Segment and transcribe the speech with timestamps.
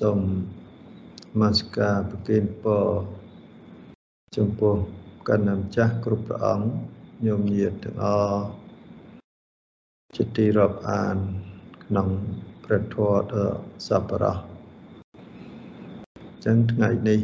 [0.00, 0.18] សូម
[1.40, 2.86] មាសការប្រគេនពរ
[4.36, 4.74] ចំពោះ
[5.28, 6.68] កណ្ដាម្ចាស់គ្រប់ព្រះអង្គ
[7.26, 8.44] ញោមញាតិទាំងអស់
[10.16, 11.16] ជាទីរាប់អាន
[11.84, 12.08] ក្នុង
[12.64, 13.48] ព្រះធម៌ដ៏
[13.86, 14.38] សប្បុរស
[16.44, 17.20] ចឹងថ្ងៃនេះ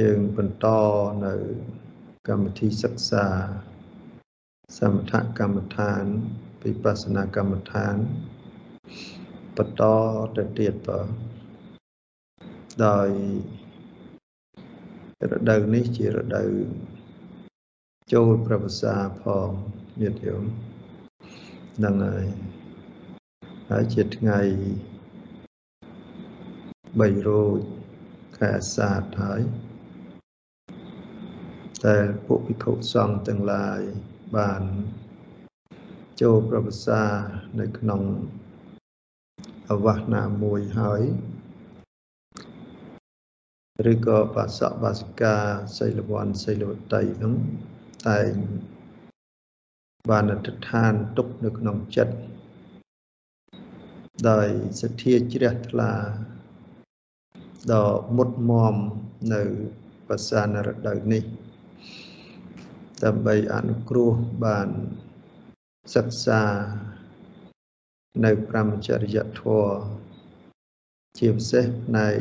[0.00, 0.66] យើងបន្ត
[1.24, 1.34] នៅ
[2.28, 3.26] កម្មវិធីសិក្សា
[4.78, 6.04] សមថកម្មដ្ឋាន
[6.62, 7.96] វិបស្សនាកម្មដ្ឋាន
[9.60, 9.84] បន្ត
[10.36, 11.00] ទៅទៀតបើ
[12.84, 13.08] ដោយ
[15.30, 16.50] រដូវនេះជារដូវ
[18.12, 19.50] ចូលប្រវសាផង
[20.00, 20.44] ញាតិញោម
[21.76, 22.26] ហ្នឹងហើយ
[23.70, 24.40] ហើយជាថ្ងៃ
[27.06, 27.60] 3រោច
[28.36, 29.40] ខែអាសាឍហើយ
[31.84, 31.96] តែ
[32.26, 33.80] ពួកភិក្ខុសង្ឃទាំងឡាយ
[34.36, 34.62] បាន
[36.20, 37.02] ចូលប្រវសា
[37.60, 38.02] នៅក្នុង
[39.70, 41.02] អវាសនាមួយហើយ
[43.92, 45.36] ឬក៏បាសកបាសិកា
[45.78, 47.34] សីលវ័នសីលវតីហ្នឹង
[48.08, 48.32] តែង
[50.10, 52.14] បានអធិដ្ឋានទុកនៅក្នុងចិត្ត
[54.30, 54.48] ដោយ
[54.80, 55.92] សទ្ធាជ្រះថ្លា
[57.72, 58.74] ដ៏មុតមម
[59.34, 59.42] នៅ
[60.08, 61.24] ភាសានរដូវនេះ
[63.04, 64.12] ដើម្បីអនុគ្រោះ
[64.44, 64.68] បាន
[65.94, 66.42] សិក្សា
[68.24, 69.78] នៅប្រមចរិយធម៌
[71.18, 72.16] ជាពិសេសផ្នែក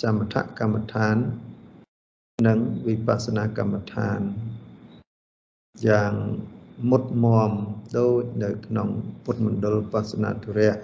[0.00, 1.16] សមថកម្មដ្ឋាន
[2.46, 4.20] និងវិបស្សនាកម្មដ្ឋាន
[5.88, 6.12] យ៉ាង
[6.90, 7.52] មុតមម
[7.98, 8.88] ដូចនៅក្នុង
[9.24, 10.78] ពុទ្ធមណ្ឌលបស្សនាធរៈ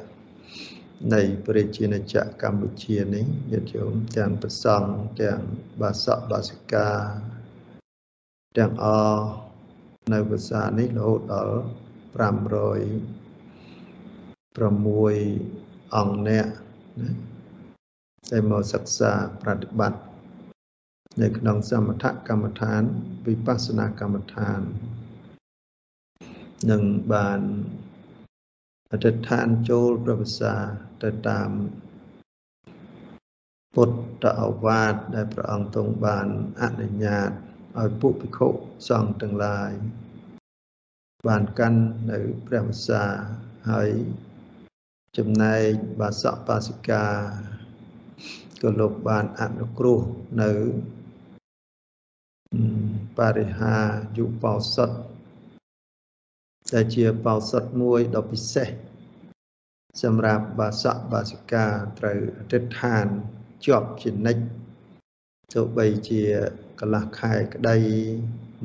[1.15, 4.91] នៃព្រះជាណាចក្រកម្ពុជានេះញាតិញោមទាំងប្រសង់
[5.23, 5.41] ទាំង
[5.81, 6.91] បាសកបាសិកា
[8.59, 8.87] ទាំងអ
[10.13, 11.57] នៅភាសានេះរហូតដល់
[12.17, 13.16] 500
[14.57, 16.47] 6អង្គអ្នក
[17.01, 17.11] ណា
[18.33, 19.13] ដែលមកសិក្សា
[19.43, 20.01] ប្រតិបត្តិ
[21.23, 22.83] នៅក្នុងសមថកម្មដ្ឋាន
[23.27, 24.61] វិបស្សនាកម្មដ្ឋាន
[26.71, 27.41] នឹងបាន
[28.91, 30.55] អធិដ្ឋានចូលប្រវសា
[31.03, 31.51] ទៅតាម
[33.75, 36.29] ពុទ្ធអវាទដែលព្រះអង្គទ្រង់បាន
[36.63, 37.31] អនុញ្ញាត
[37.79, 38.49] ឲ្យពួកភិក្ខុ
[38.89, 39.73] សង្ឃទាំងឡាយ
[41.27, 43.05] បានកាន់នៅព្រះវសា
[43.71, 43.91] ហើយ
[45.21, 47.05] ចំណែកបាសកបាសិកា
[48.63, 50.01] ក៏លោកបានអនុគ្រោះ
[50.43, 50.53] នៅ
[53.19, 53.77] បរិហា
[54.17, 54.91] យុបោសុត
[56.73, 58.69] ដែលជាបោសុតមួយដ៏ពិសេស
[60.03, 61.67] សម្រាប់បាសកបាសិកា
[61.99, 63.07] ត្រូវអធិដ្ឋាន
[63.67, 64.45] ជាប់ជានិច្ច
[65.55, 66.23] ទោះបីជា
[66.81, 67.77] កន្លះខែក្តី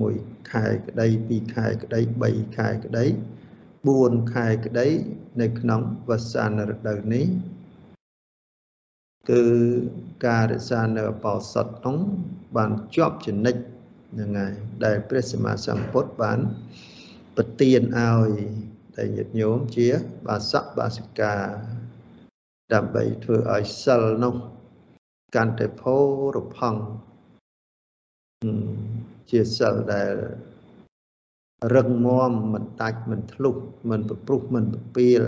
[0.02, 0.16] មួយ
[0.52, 3.06] ខែក្តីពីរខែក្តី3ខែក្តី
[3.84, 4.88] 4ខែក្តី
[5.42, 7.26] នៅក្នុងវស្សានរដូវនេះ
[9.30, 9.44] គឺ
[10.28, 11.98] ការរក្សានៅបោសុតនោះ
[12.56, 13.56] បានជាប់ចនិច
[14.12, 14.54] ហ្នឹងហើយ
[14.86, 16.40] ដែលព្រះសម្មាសម្ពុទ្ធបាន
[17.36, 18.30] ប្រទានឲ្យ
[18.96, 19.88] តែញាតិញោមជា
[20.28, 21.36] បាសកបាសិកា
[22.74, 24.36] ដើម្បីធ្វើឲ្យសិលនោះ
[25.36, 25.98] កាន់តែផោ
[26.36, 26.84] រផង់
[29.30, 30.14] ជាសិលដែល
[31.76, 33.56] រឹងមាំមិនដាច់មិនធ្លុះ
[33.90, 35.24] មិនប្រព្រោះមិនប្រពៀល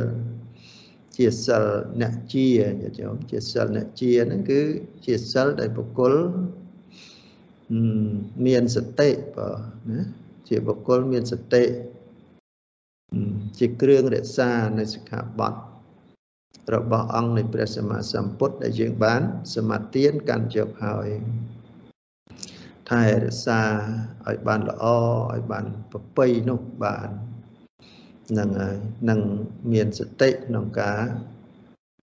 [1.18, 1.64] ជាសិល
[2.02, 2.48] អ្នកជា
[2.82, 4.62] ញាតិញោមជាសិលអ្នកជាហ្នឹងគឺ
[5.06, 6.14] ជាសិលដែលបុគ្គល
[8.46, 9.50] មានសតិបើ
[9.90, 10.00] ណា
[10.48, 11.64] ជាបុគ្គលមានសតិ
[13.58, 15.54] ជាគ្រឿងរក្សានៅសិក្ខាបទ
[16.76, 19.22] របស់អង្គនៃព្រះសម្មាសម្ពុទ្ធដែលយើងបាន
[19.56, 21.08] សមាទានកាន់យកហើយ
[22.90, 23.62] ថែរក្សា
[24.28, 24.86] ឲ្យបានល្អ
[25.34, 27.10] ឲ្យបានប្រពៃនោះបាន
[28.40, 28.78] នឹងហើយ
[29.10, 29.20] នឹង
[29.72, 31.02] មានសតិក្នុងការ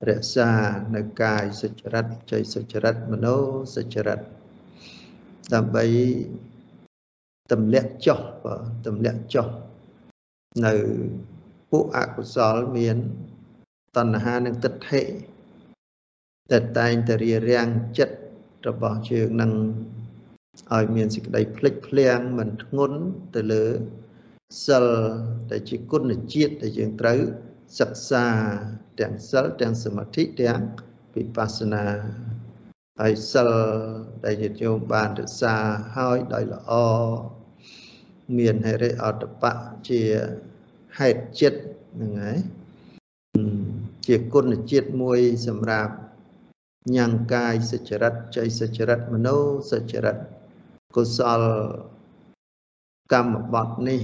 [0.09, 0.51] រក្សា
[0.95, 3.27] នៅកាយសុចរិតចៃសុចរិតមโน
[3.75, 4.21] សុចរិត
[5.55, 5.85] ដើម្បី
[7.53, 9.47] ទម្លាក់ចុះបើទម្លាក់ចុះ
[10.67, 10.75] នៅ
[11.71, 12.97] ពួកអកុសលមាន
[13.97, 15.01] តណ្ហានិងទិដ្ឋិ
[16.53, 17.69] តែតែងតែរារាំង
[17.99, 18.17] ចិត្ត
[18.69, 19.53] របស់ជើងនឹង
[20.77, 22.99] ឲ្យមានសេចក្តីភ្លេចភ្លាំងមិនធ្ងន់
[23.35, 23.65] ទៅលើ
[24.67, 24.87] សិល
[25.51, 26.03] ដែលជាគុណ
[26.35, 27.21] ជាតិដែលយើងត្រូវ
[27.79, 28.27] សិក្សា
[29.01, 30.61] ទាំងសិលទាំងសមាធិទាំង
[31.15, 31.85] វិបស្សនា
[33.01, 33.51] ហើយសិល
[34.25, 35.55] ដែលញាតិញោមបានរក្សា
[35.97, 36.73] ហើយដោយល្អ
[38.39, 39.55] មានហិរិអតបៈ
[39.89, 40.03] ជា
[40.99, 41.61] ហេតុចិត្ត
[41.95, 42.39] ហ្នឹងហើយ
[44.07, 45.95] ជាគុណជាតិមួយសម្រាប់
[46.95, 49.29] ញ៉ាំងកាយសុចរិតចៃសុចរិតមโน
[49.71, 50.19] សុចរិត
[50.97, 51.43] កុសល
[53.13, 54.03] កម្មបត្តិនេះ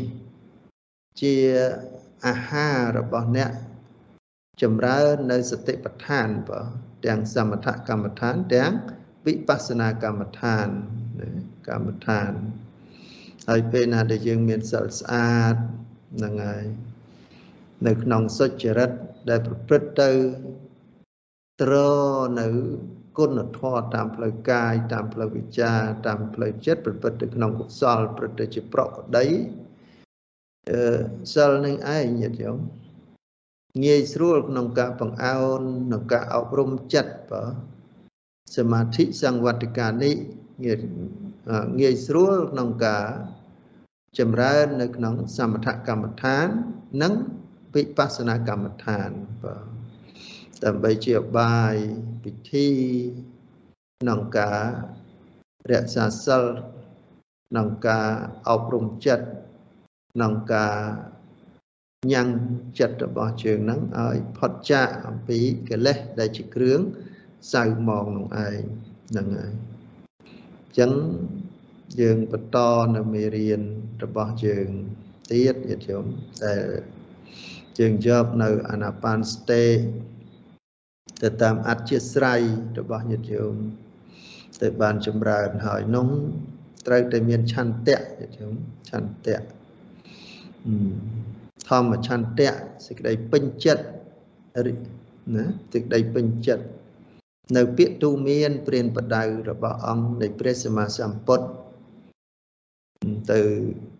[1.21, 1.35] ជា
[2.27, 3.51] អាហាររបស់អ្នក
[4.63, 6.61] ចម្រើននៅសតិប្បដ្ឋានបើ
[7.07, 8.73] ទាំងសមថកម្មដ្ឋានទាំង
[9.27, 10.69] វិបស្សនាកម្មដ្ឋាន
[11.69, 12.33] កម្មដ្ឋាន
[13.49, 15.55] ហើយពេលណាដែលយើងមានសិលស្អាត
[16.17, 16.67] ហ្នឹងហើយ
[17.87, 18.91] នៅក្នុងសុចរិត
[19.31, 20.11] ដែលប្រព្រឹត្តទៅ
[21.63, 21.75] ត្រ
[22.41, 22.49] នៅ
[23.19, 25.73] គុណធម៌តាមផ្លូវកាយតាមផ្លូវវិជ្ជា
[26.07, 29.27] តាមផ្លូវចិត្តប្រព្រឹត្តទៅក្នុងកុសលប្រព្រឹត្តទៅជាប្រកបដី
[30.71, 30.81] អឺ
[31.35, 32.59] សិលនឹងឯងញាតិញោម
[33.85, 37.45] ងាយស្រួលក្នុងការបង្អោនក្នុងការអប់រំចិត្តបើ
[38.57, 40.15] សមាធិសង្វត្តកានេះ
[40.65, 40.79] ងាយ
[41.81, 43.07] ងាយស្រួលក្នុងការ
[44.19, 46.47] ចម្រើននៅក្នុងសមថកម្មដ្ឋាន
[47.03, 47.13] និង
[47.75, 49.09] វិបស្សនាកម្មដ្ឋាន
[49.43, 49.76] បាទ
[50.65, 51.75] ដើម្បីជាបាយ
[52.23, 52.69] ពិធី
[54.01, 54.63] ក្នុងការ
[55.71, 56.45] រក្សាសិល
[57.51, 58.09] ក្នុងការ
[58.49, 59.27] អប់រំចិត្ត
[60.15, 60.77] ក្នុងការ
[62.13, 62.29] ញ៉ាំង
[62.79, 65.39] ចិត្តរបស់ជើងហ្នឹងឲ្យផុតចាកអំពី
[65.69, 66.81] កិលេសដែលជាគ្រឿង
[67.53, 68.61] សៅមងនោះឯង
[69.11, 69.53] ហ្នឹងហើយ
[70.65, 70.93] អញ្ចឹង
[72.01, 72.59] យើងបន្ត
[72.97, 73.63] នៅមេរៀន
[74.05, 74.69] របស់យើង
[75.31, 76.05] ទៀតញាតិញោម
[76.45, 76.63] ដែល
[77.79, 79.65] យើងយកនៅអាណាបានស្ទេ
[81.23, 82.41] ទៅតាមអធិស្រ័យ
[82.79, 83.55] របស់ញាតិញោម
[84.63, 86.09] ទៅបានចម្រើនហើយនោះ
[86.87, 88.55] ត្រូវតែមានឆន្ទៈញាតិញោម
[88.91, 89.37] ឆន្ទៈ
[91.69, 92.55] ធម្មឆន្ទៈ
[92.87, 93.85] សេចក្តីពេញចិត្ត
[95.37, 96.65] ណាសេចក្តីពេញចិត្ត
[97.57, 101.47] នៅពាក្យទូមានព្រានបដៅរបស់អង្គនៃព្រះសម្មាសម្ពុទ្ធ
[103.33, 103.41] ទៅ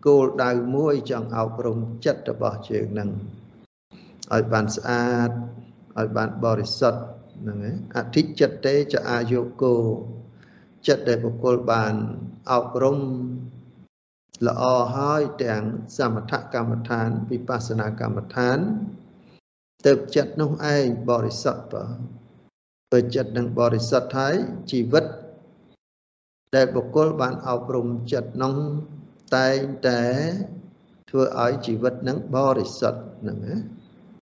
[0.05, 3.09] គោលដៅមួយចង់អប់រំចិត្តរបស់ជើងនឹង
[4.33, 5.31] ឲ្យបានស្អាត
[5.99, 7.01] ឲ្យបានបរិសុទ្ធ
[7.41, 9.75] ហ្នឹងឯងអធិចិត្តទេចអាយោគោ
[10.87, 11.93] ចិត្តដែលបុគ្គលបាន
[12.51, 12.97] អប់រំ
[14.47, 14.63] ល្អ
[14.95, 15.63] ហើយទាំង
[15.97, 18.57] សមថកម្មដ្ឋានវិបស្សនាកម្មដ្ឋាន
[19.85, 21.85] ទៅចិត្តនោះឯងបរិសុទ្ធបើ
[22.91, 24.35] ពេលចិត្តនឹងបរិសុទ្ធហើយ
[24.71, 25.05] ជីវិត
[26.55, 28.55] ដែលបុគ្គលបានអប់រំចិត្តនោះ
[29.35, 30.01] តែងតែ
[31.09, 33.55] ធ្វើឲ្យជីវិតនឹងបរិសុទ្ធហ្នឹងណា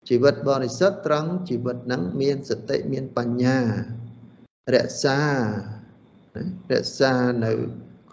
[0.09, 3.59] ជីវិតបរិសុទ្ធត្រង់ជីវិតនឹងមានសតិមានបញ្ញា
[4.75, 5.21] រក្សា
[6.73, 7.15] រក្សា
[7.45, 7.53] នៅ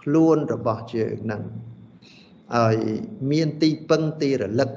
[0.01, 1.43] ខ្លួនរបស់យើងនឹង
[2.55, 2.77] ឲ្យ
[3.31, 4.71] មានទីពឹងទីរលឹក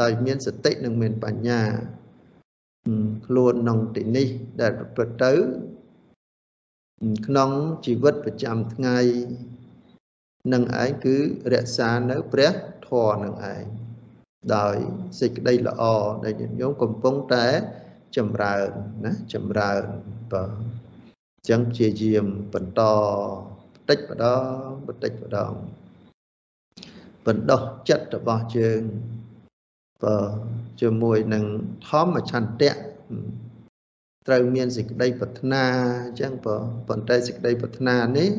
[0.00, 1.62] ដោយមានសតិនិងមានបញ្ញា
[3.26, 4.28] ខ្លួនក្នុងទីនេះ
[4.60, 5.32] ដែលប្រព្រឹត្តទៅ
[7.26, 7.50] ក្នុង
[7.86, 8.98] ជីវិតប្រចាំថ្ងៃ
[10.52, 11.16] នឹងឯងគឺ
[11.54, 12.52] រក្សានៅព្រះ
[12.88, 13.87] ធម៌នឹងឯង
[14.56, 14.76] ដោយ
[15.20, 15.82] សេចក្តីល្អ
[16.24, 17.46] ដែលញាតិញោមកំពុងតែ
[18.16, 18.68] ចម្រើន
[19.04, 19.82] ណាចម្រើន
[20.32, 20.50] បាទ
[21.36, 22.82] អញ្ចឹងព្យាយាមបន្ត
[23.74, 24.26] បន្តិចម្ដ
[24.60, 25.52] ងបន្តិចម្ដង
[27.26, 28.82] បណ្ដោះចិត្តរបស់យើង
[30.02, 30.32] បាទ
[30.80, 31.44] ជាមួយនឹង
[31.88, 32.72] ធម្មឆន្ទៈ
[34.26, 35.64] ត្រូវមានសេចក្តីប្រាថ្នា
[36.06, 38.30] អញ្ចឹងបាទប៉ុន្តែសេចក្តីប្រាថ្នានេះ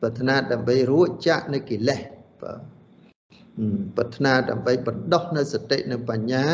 [0.00, 2.00] ប្រាថ្នាដើម្បីរួចចាកនៃកិលេស
[2.42, 2.77] បាទ
[3.96, 6.46] ប្រាថ្នាដើម្បីបណ្ដោះនៅសតិនិងបញ្ញា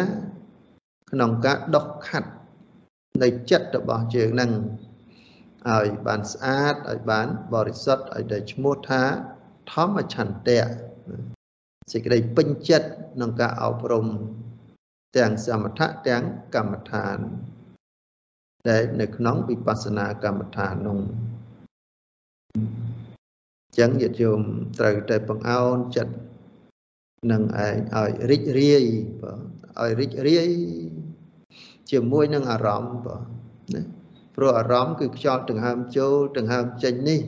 [1.11, 2.31] ក្នុងការដោះខាត់
[3.23, 4.51] នៃចិត្តរបស់យើងនឹង
[5.69, 9.03] ឲ្យបានស្អាតឲ្យបានបរិសុទ្ធឲ្យដែលឈ្មោះថា
[9.73, 10.67] ធម្មឆន្ទៈ
[11.93, 14.07] សេចក្តីពេញចិត្តក្នុងការអប់រំ
[15.17, 16.23] ទាំងសមថៈទាំង
[16.55, 17.19] កម្មដ្ឋាន
[18.69, 21.01] ដែលនៅក្នុងវិបស្សនាកម្មដ្ឋាននោះ
[23.79, 24.41] ចឹងញាតិញោម
[24.79, 26.15] ត្រូវតែបង្អោនចិត្ត
[27.33, 28.85] នឹងឯងឲ្យរីករាយ
[29.23, 29.33] បើ
[29.81, 30.51] ឲ្យរីករាយ
[31.91, 33.17] ជាមួយនឹងអារម្មណ៍បើ
[33.75, 33.83] ណា
[34.37, 37.21] ព្រោះអារម្មណ៍គឺខ្យល់ដង្ហើមចូលដង្ហើមចេញនេះ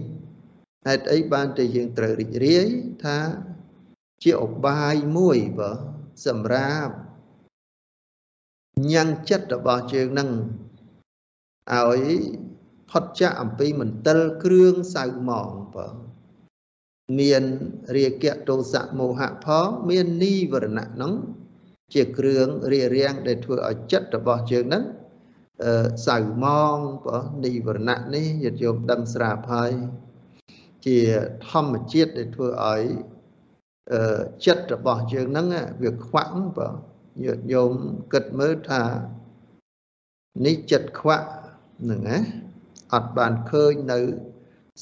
[0.86, 2.66] ហេតុអីបានតែយើងត្រូវរីករាយ
[3.04, 3.18] ថា
[4.22, 5.70] ជាឧបាយមួយបើ
[6.26, 6.94] សម្រាប់
[8.92, 10.30] ញ៉ាំងចិត្តរបស់ជើងនឹង
[11.74, 12.00] ឲ្យ
[12.90, 15.86] ផុតចាកអំពីមន្ទិលគ្រឿងសៅហ្មងបើ
[17.20, 17.42] មាន
[17.96, 21.12] រាគៈទោសៈមោហៈផងមាននីវរណៈហ្នឹង
[21.94, 24.84] ជាគ្រឿងរារាំងដែលធ្វើឲ្យចិត្តរបស់យើងហ្នឹង
[25.64, 29.72] អឺសៅមងបើនីវរណៈនេះយត់យោមដឹងស្រាប់ហើយ
[30.86, 30.98] ជា
[31.50, 32.82] ធម្មជាតិដែលធ្វើឲ្យ
[33.92, 35.46] អឺចិត្តរបស់យើងហ្នឹង
[35.82, 36.68] វាខ្វាក់បើ
[37.24, 37.72] យត់យោម
[38.12, 38.82] គិតមើលថា
[40.46, 41.28] នេះចិត្តខ្វាក់
[41.82, 42.18] ហ្នឹងណា
[42.94, 43.98] អត់បានឃើញនៅ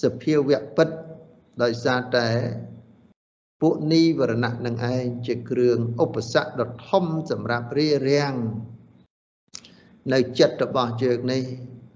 [0.02, 0.88] សភាវៈពិត
[1.62, 2.28] ដោយសារតែ
[3.60, 8.34] ពួកនីវរណៈនឹងឯងជាគ្រឿងឧបសគ្គដ៏ធំសម្រាប់រារាំង
[10.12, 11.42] នៅចិត្តរបស់យើងនេះ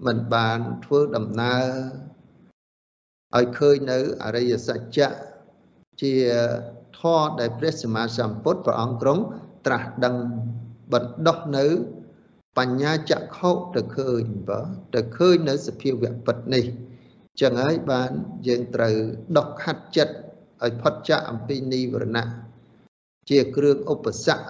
[0.05, 1.67] មិនបានធ្វើដំណើរ
[3.37, 5.09] ឲ្យឃើញនៅអរិយសច្ចៈ
[6.01, 6.13] ជា
[6.99, 9.23] ធម៌ដែលព្រះសម្មាសម្ពុទ្ធព្រះអង្គទ្រង់
[9.65, 10.15] ត្រាស់ដឹង
[10.93, 11.65] បណ្ដោះនៅ
[12.57, 14.59] បបញ្ញាចក្ខុទៅឃើញបើ
[14.95, 16.65] ទៅឃើញនៅសភាវៈពិតនេះ
[17.41, 18.11] ចឹងហើយបាន
[18.47, 18.95] យើងត្រូវ
[19.37, 20.15] ដុកហាត់ចិត្ត
[20.63, 22.31] ឲ្យផុតចាកអំពីនិវរណៈ
[23.29, 24.45] ជាគ្រឿងឧបសគ្គ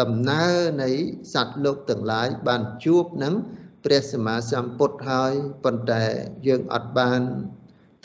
[0.00, 0.90] ដំណើរនៃ
[1.32, 3.34] សត្វលោកទាំងឡាយបានជួបនឹង
[3.84, 5.32] ព្រះសម្មាសម្ពុទ្ធហើយ
[5.64, 6.04] ប៉ុន្តែ
[6.46, 7.20] យើងអត់បាន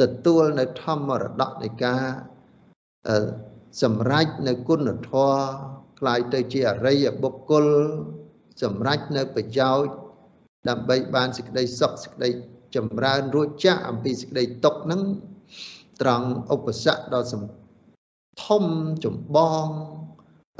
[0.01, 2.03] ទទួលនៅធម្មរតកនៃការ
[3.83, 5.37] សម្រេចនៅគុណធម៌
[5.99, 7.65] ក្លាយទៅជាអរិយបុគ្គល
[8.63, 9.93] សម្រេចនៅប្រយោជន៍
[10.69, 12.29] ដើម្បីបានសេចក្តីសុខសេចក្តី
[12.75, 15.01] ចម្រើនរួចចាក់អំពីសេចក្តីទុកហ្នឹង
[16.01, 17.23] ត្រង់ឧបសគ្គដ៏
[18.45, 18.63] ធំ
[19.05, 19.67] ចម្បង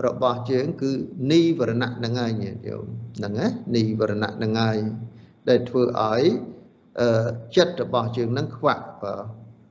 [0.05, 0.91] របស់យើងគឺ
[1.31, 2.85] នីវរណៈហ្នឹងហើយញាតិញោម
[3.17, 4.77] ហ្នឹងណានីវរណៈហ្នឹងហើយ
[5.49, 6.23] ដែលធ្វើឲ្យ
[6.99, 9.15] អឺចិត្តរបស់យើងហ្នឹងខ្វាក់បើ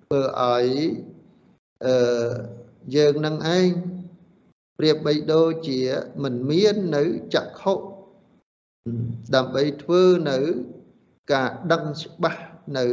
[0.05, 0.67] ធ្វើឲ្យ
[1.87, 1.97] អឺ
[2.97, 3.69] យើងនឹងឯង
[4.79, 5.81] ប្រៀបបីដូចជា
[6.23, 7.03] មិនមាននៅ
[7.35, 7.73] ចក្ខុ
[9.35, 10.39] ដើម្បីធ្វើនៅ
[11.33, 12.43] ការដឹងច្បាស់
[12.79, 12.87] នៅ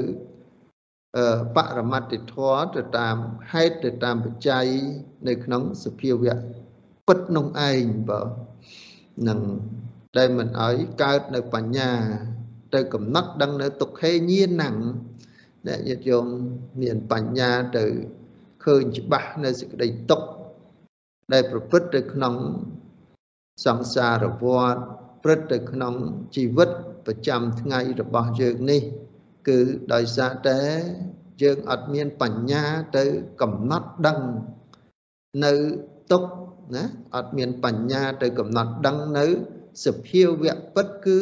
[1.55, 3.17] បរមត្តធម៌ទៅតាម
[3.51, 4.65] ហេតុទៅតាមបច្ច័យ
[5.27, 6.37] នៅក្នុងសភាវៈ
[7.07, 8.21] ពិតនោះឯងបើ
[9.27, 9.39] នឹង
[10.17, 11.91] ដែលមិនឲ្យកើតនៅបញ្ញា
[12.73, 14.75] ទៅកំណត់ដឹងនៅទុក្ខេញាណัง
[15.67, 16.25] ដែលញាតិយោម
[16.81, 17.85] មានបញ្ញាទៅ
[18.63, 20.27] ឃើញច្បាស់នៅសេចក្តីទុក្ខ
[21.33, 22.35] ដែលប្រព្រឹត្តទៅក្នុង
[23.65, 24.79] សង្សារវដ្ត
[25.23, 25.93] ព្រឹត្តទៅក្នុង
[26.35, 26.69] ជីវិត
[27.09, 28.81] ប្រចាំថ្ងៃរបស់យើងនេះ
[29.47, 29.59] គឺ
[29.93, 30.61] ដោយសារតែ
[31.41, 32.63] យើងអត់មានបញ្ញា
[32.97, 33.03] ទៅ
[33.41, 34.19] កំណត់ដឹង
[35.45, 35.53] នៅ
[36.11, 36.23] ទុក
[36.75, 36.83] ណា
[37.15, 39.25] អត់មានបញ្ញាទៅកំណត់ដឹងនៅ
[39.85, 41.17] សភាវៈពិតគឺ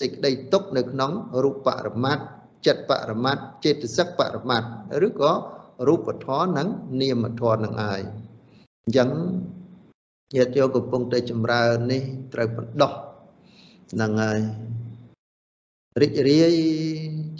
[0.00, 1.12] សេចក្តីទុកនៅក្នុង
[1.44, 2.22] រូបបរមត្ត
[2.66, 4.68] ចិត្តបរមត្តចេតសិកបរមត្ត
[5.06, 5.32] ឬក៏
[5.88, 6.68] រូបធម៌និង
[7.00, 8.02] នាមធម៌នឹងឯង
[8.84, 9.10] អញ្ចឹង
[10.36, 12.92] ញាតិយោកំពុងតែចម្រើននេះត្រូវបណ្ដោះ
[13.92, 14.40] ហ្នឹងហើយ
[15.98, 16.54] រីករាយ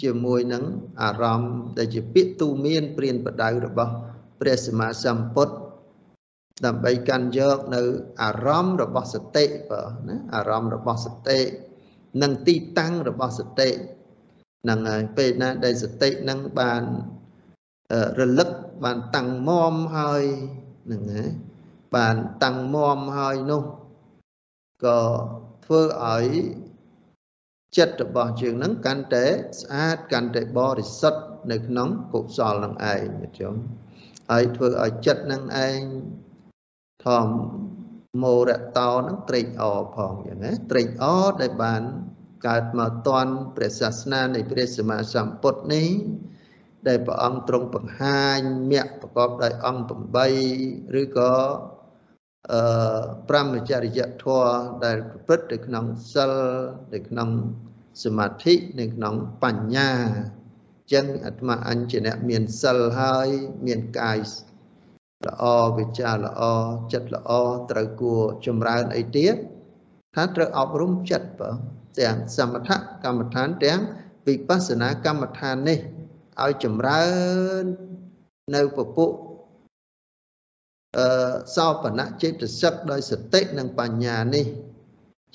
[0.03, 0.63] ជាមួយនឹង
[1.01, 3.93] អារម្មណ៍ដែលជាពាក្យទូមានព្រានបដៅរបស់
[4.39, 5.55] ព្រះសម្មាសម្ពុទ្ធ
[6.65, 7.81] ដើម្បីកាន់យកនៅ
[8.23, 11.39] អារម្មណ៍របស់សតិបើណាអារម្មណ៍របស់សតិ
[12.21, 13.69] និងទីតាំងរបស់សតិ
[14.63, 16.83] ហ្នឹងហើយពេលណាដែលសតិនឹងបាន
[18.19, 18.49] រលឹក
[18.83, 20.23] បានតាំងមមហើយ
[20.85, 21.29] ហ្នឹងហើយ
[21.95, 23.63] បានតាំងមមហើយនោះ
[24.85, 24.99] ក៏
[25.65, 26.25] ធ្វើឲ្យ
[27.77, 29.27] ចិត្តរបស់យើងនឹងកាន់តែ
[29.61, 33.55] ស្អាតកាន់តែបរិសុទ្ធនៅក្នុងកុសលនឹងឯងញាតិញោម
[34.31, 35.81] ហើយធ្វើឲ្យចិត្តនឹងឯង
[37.05, 41.81] ធម្មមោរតោនឹងត្រេកអរផងយ៉ាងណាត្រេកអរដែលបាន
[42.47, 45.89] កើតមកតន់ព្រះសាសនានៃព្រះសម្មាសម្ពុទ្ធនេះ
[46.87, 48.39] ដែលព្រះអង្គទ្រង់បង្ហាញ
[48.71, 49.91] មគ្គប្រកបដោយអង្គ
[50.41, 51.33] 8ឬក៏
[52.49, 52.61] អឺ
[53.29, 54.53] ប្រមចរិយធម៌
[54.85, 56.31] ដែលប្រព្រឹត្តនៅក្នុងសិល
[56.93, 57.29] នៅក្នុង
[58.03, 59.91] សមាធិនៅក្នុងបញ្ញា
[60.93, 63.27] ចឹងអាត្មាអញជាអ្នកមានសិលហើយ
[63.65, 64.19] មានកាយ
[65.27, 65.43] ល្អ
[65.77, 66.41] វិចារល្អ
[66.93, 67.31] ចិត្តល្អ
[67.71, 69.35] ត្រូវគួរចម្រើនអីទៀត
[70.15, 71.51] ថាត្រូវអប់រំចិត្តបើ
[71.99, 72.69] ទាំងសមថ
[73.03, 73.79] កម្មដ្ឋានទាំង
[74.27, 75.79] វិបស្សនាកម្មដ្ឋាននេះ
[76.43, 77.03] ឲ្យចម្រើ
[77.61, 77.65] ន
[78.55, 79.05] នៅពពុ
[80.97, 81.07] អឺ
[81.55, 84.45] សោបនៈចេតសិកដោយសតិនិងបញ្ញានេះ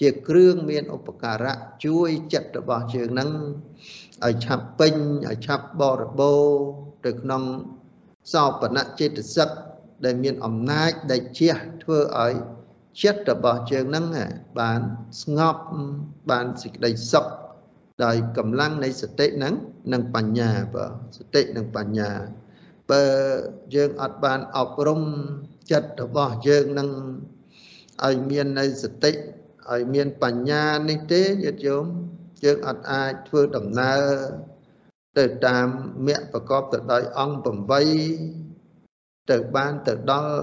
[0.01, 3.31] ជាគ្រឿងមានឧបការៈជួយចិត្តរបស់យើងនឹង
[4.27, 4.95] ឲ្យឆាប់ពេញ
[5.29, 6.45] ឲ្យឆាប់បរិបូរ
[7.05, 7.43] ទៅក្នុង
[8.33, 9.51] សោបនៈចេតសិក
[10.05, 12.35] ដែលមានអំណាចដែលជះធ្វើឲ្យ
[13.03, 14.05] ចិត្តរបស់យើងនឹង
[14.61, 14.81] បាន
[15.23, 15.63] ស្ងប់
[16.31, 17.27] បានសេចក្តីសុខ
[18.05, 19.55] ដោយកម្លាំងនៃសតិនឹង
[19.93, 20.87] និងបញ្ញាបើ
[21.17, 22.11] សតិនិងបញ្ញា
[22.91, 23.05] បើ
[23.75, 25.03] យើងអត់បានអប់រំ
[25.71, 26.91] ចិត្តរបស់យើងនឹង
[28.05, 29.13] ឲ្យមាននៅសតិ
[29.71, 31.87] ឲ្យមានបញ្ញានេះទេញាតិញោម
[32.45, 34.05] យើងអត់អាចធ្វើដំណើរ
[35.19, 35.67] ទៅតាម
[36.07, 37.49] មគ្គប្រកបទៅដោយអង្គ
[38.55, 40.37] 8ទៅបានទៅដល់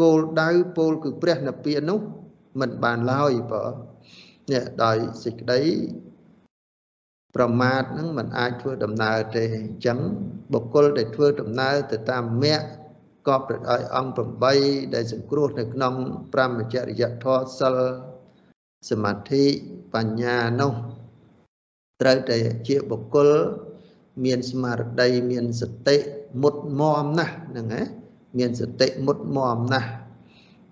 [0.00, 2.00] គោលដៅពោលគឺព្រះនិព្វាននោះ
[2.60, 3.64] មិនបានឡើយបើ
[4.52, 5.60] នេះដោយសេចក្តី
[7.36, 9.98] ប្រមាទនឹងมันអាចធ្វើដំណើរទេអញ្ចឹង
[10.52, 12.66] បុគ្គលដែលធ្វើដំណើរទៅតាមមគ្គ
[13.28, 14.20] កប់ទៅដោយអង្គ
[14.56, 15.94] 8ដែលសង្គ្រោះនៅក្នុង
[16.32, 17.76] ប្រមចរិយធម៌សិល
[18.90, 19.44] សមាធិ
[19.94, 20.72] បញ្ញានោះ
[22.00, 23.30] ត្រូវតែជាបុគ្គល
[24.24, 25.96] មានស្មារតីមានសតិ
[26.42, 27.82] មុតមមណាស់ហ្នឹងហ៎
[28.38, 29.90] មានសតិមុតមមណាស់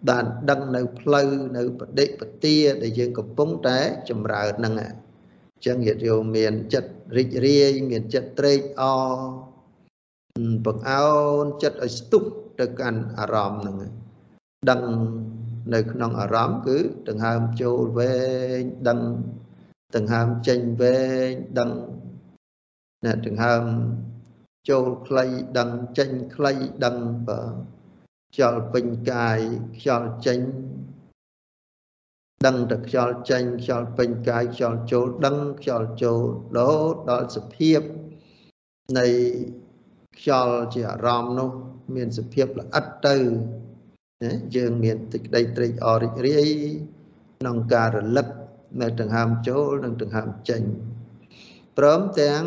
[0.09, 5.10] បានដឹងនៅផ្លូវនៅបដិបទាដែលយើងកំពុងតែចម្រើនហ្នឹងហ៎
[5.67, 9.19] ចឹងញាតិយោមមានចិត្តរីករាយមានចិត្តត្រេកអរ
[10.65, 11.09] បង្អោ
[11.43, 12.23] នចិត្តឲ្យស្ទុះ
[12.61, 13.79] ទៅកាន់អារម្មណ៍ហ្នឹង
[14.71, 14.83] ដឹង
[15.75, 18.17] នៅក្នុងអារម្មណ៍គឺដង្ហើមចូលវែ
[18.61, 19.01] ងដឹង
[19.97, 21.71] ដង្ហើមចេញវែងដឹង
[23.05, 23.65] ណាដង្ហើម
[24.71, 25.27] ចូលខ្លី
[25.59, 26.53] ដឹងចេញខ្លី
[26.85, 26.97] ដឹង
[27.29, 27.41] បើ
[28.33, 29.39] ខ្យល់ពេញកាយ
[29.79, 30.41] ខ្យល់ចេញ
[32.47, 36.21] ដឹងតែខ្យល់ចេញខ្យល់ពេញកាយខ្យល់ចូលដឹងខ្យល់ចូល
[36.57, 37.81] រហូតដល់សភាព
[38.99, 39.07] នៃ
[40.19, 41.51] ខ្យល់ជាអារម្មណ៍នោះ
[41.95, 43.17] មានសភាពល្អិតទៅ
[44.23, 46.49] ណាយើងមានទឹកក្តីត្រេកអររីករាយ
[47.41, 48.29] ក្នុងការរលឹក
[48.81, 50.63] នៅដង្ហើមចូលនិងដង្ហើមចេញ
[51.79, 52.43] ព្រមទាំង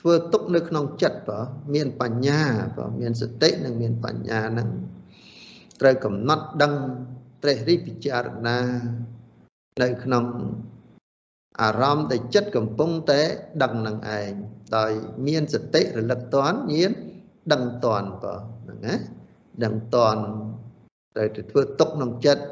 [0.00, 1.40] ធ្វើទុកនៅក្នុងចិត្តបើ
[1.74, 2.42] មានបញ្ញា
[2.76, 4.68] បើមានសតិនិងមានបញ្ញាហ្នឹង
[5.80, 6.74] ត្រូវកំណត់ដឹង
[7.42, 8.58] ត្រេះរិះពិចារណា
[9.82, 10.24] នៅក្នុង
[11.60, 13.20] អារម្មណ៍ដែលចិត្តកំពុងតែ
[13.62, 14.32] ដឹងនឹងឯង
[14.76, 14.92] ដោយ
[15.26, 16.90] មានសតិរលឹកតន់ញៀន
[17.52, 18.94] ដឹងតន់បើហ្នឹងណា
[19.64, 20.22] ដឹងតន់
[21.14, 22.44] ត្រូវទៅធ្វើទុកក្នុងចិត្ត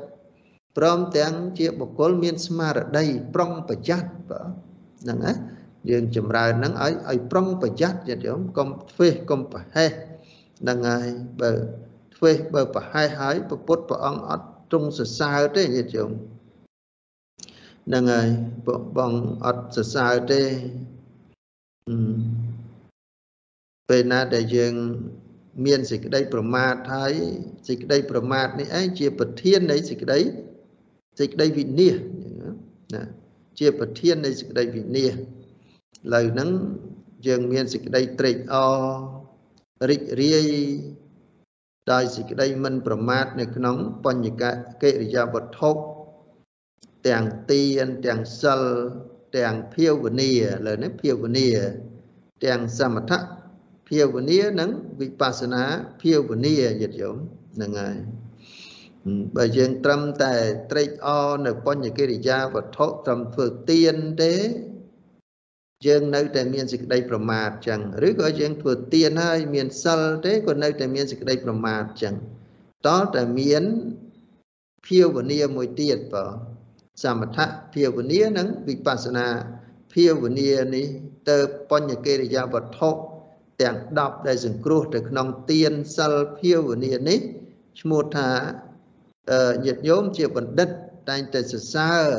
[0.76, 4.40] ព្រមទាំងជាបុគ្គលមានស្មារតីប្រុងប្រយ័ត្នបើ
[5.02, 5.32] ហ្នឹងណា
[5.90, 9.90] យើងចម្រើនហ្នឹងឲ្យឲ្យប្រុងប្រយ័ត្នញាតិញោមកុំធ្វេសកុំប្រហែស
[10.60, 11.08] ហ្នឹងហើយ
[11.40, 11.52] បើ
[12.16, 16.10] ធ្វេសបើប្រហែសហើយពុទ្ធព្រះអង្គអត់ ទ្រង់សរសើរទេញាតិញោម
[17.86, 18.28] ហ្នឹងហើយ
[18.66, 19.12] ពួកបង
[19.44, 20.42] អត់សរសើរទេ
[23.88, 24.74] ពេលណាដែលយើង
[25.66, 27.12] មានសេចក្តីប្រមាទហើយ
[27.68, 30.18] សេចក្តីប្រមាទនេះឯងជាប្រធាននៃសេចក្តី
[31.20, 33.02] សេចក្តីវិនិច្ឆ័យណា
[33.58, 35.18] ជាប្រធាននៃសេចក្តីវិនិច្ឆ័យ
[36.04, 36.50] ឥឡូវហ្នឹង
[37.26, 40.50] យើងមានសេចក្តីត្រេកអររីករាយ
[41.92, 44.42] ដោយសេចក្តីមិនប្រមាទនៅក្នុងបញ្ញក
[44.82, 45.70] កិរិយាវត្ថុ
[47.08, 48.62] ទាំងទានទាំងសិល
[49.36, 50.30] ទាំងភាវនា
[50.66, 51.48] លើនេះភាវនា
[52.44, 53.12] ទាំងសមថ
[53.88, 55.62] ភាវនានិងវិបស្សនា
[56.02, 57.16] ភាវនាយល់យម
[57.54, 57.96] ហ្នឹងហើយ
[59.36, 60.34] បើយើងត្រឹមតែ
[60.70, 64.34] ត្រេកអរនៅបញ្ញកិរិយាវត្ថុត្រឹមធ្វើទានទេ
[65.86, 72.14] យើងនៅតែមានសេចក្តីប្រមាទចឹងឬក៏យើងធ្វើទានហើយមានសិលទេក៏នៅតែមានសេចក្តីប្រមាទចឹង
[72.88, 73.62] តើតែមាន
[74.86, 76.24] ភាវនាមួយទៀតបើ
[77.02, 77.38] សមថ
[77.74, 79.26] ភាវនានិងវិបស្សនា
[79.92, 80.86] ភាវនានេះ
[81.30, 81.38] ទៅ
[81.70, 82.90] បញ្ញកិរិយាវត្ថុ
[83.62, 87.18] ទាំង10ដែលសង្គ្រោះទៅក្នុងទានសិលភាវនានេះ
[87.80, 88.30] ឈ្មោះថា
[89.64, 90.68] ញាតិញោមជាបណ្ឌិត
[91.08, 92.10] តែងតែសរសើរ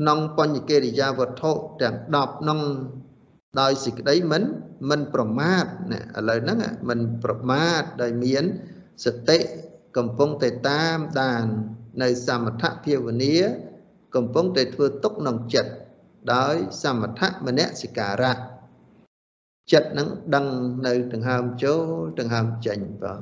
[0.00, 2.60] ក្នុងបញ្ញកិរិយាវត្ថុទាំង10នោះ
[3.60, 4.42] ដោយសេចក្តីមិន
[4.90, 6.58] មិនប្រមាទណាឥឡូវហ្នឹង
[6.88, 8.44] មិនប្រមាទដោយមាន
[9.04, 9.38] សតិ
[9.96, 11.44] កំពុងតែតាមដាន
[12.02, 13.36] នៅសមថភាវនា
[14.14, 15.72] កំពុងតែធ្វើទុកក្នុងចិត្ត
[16.34, 18.34] ដោយសមថមនសិការៈ
[19.72, 20.46] ចិត្តនឹងដឹង
[20.86, 21.82] នៅដង្ហើមចូល
[22.20, 23.20] ដង្ហើមចេញបង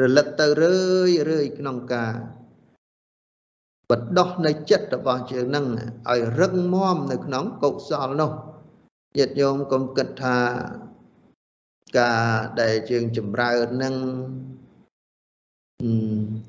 [0.00, 2.14] រលឹកទៅរឿយរឿយក្នុងការ
[3.90, 5.66] បដោះនៅចិត្តរបស់យើងនឹង
[6.10, 8.30] ឲ្យរឹងមាំនៅក្នុងកុសលនោះ
[9.18, 10.36] ញាតិញោមកុំគិតថា
[11.98, 12.24] ការ
[12.60, 13.94] ដែលយើងចម្រើននឹង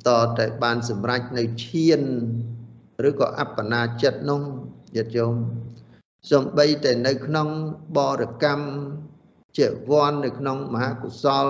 [0.07, 2.01] តតែបានសម្រេចនៅឈាន
[3.09, 4.41] ឬក៏អបណាចិត្តនោះ
[4.95, 5.35] ញាតិញោម
[6.31, 7.47] សំបីតែនៅក្នុង
[7.97, 8.67] បរកម្ម
[9.57, 11.45] ជាវ័ននៅក្នុងមហាកុសល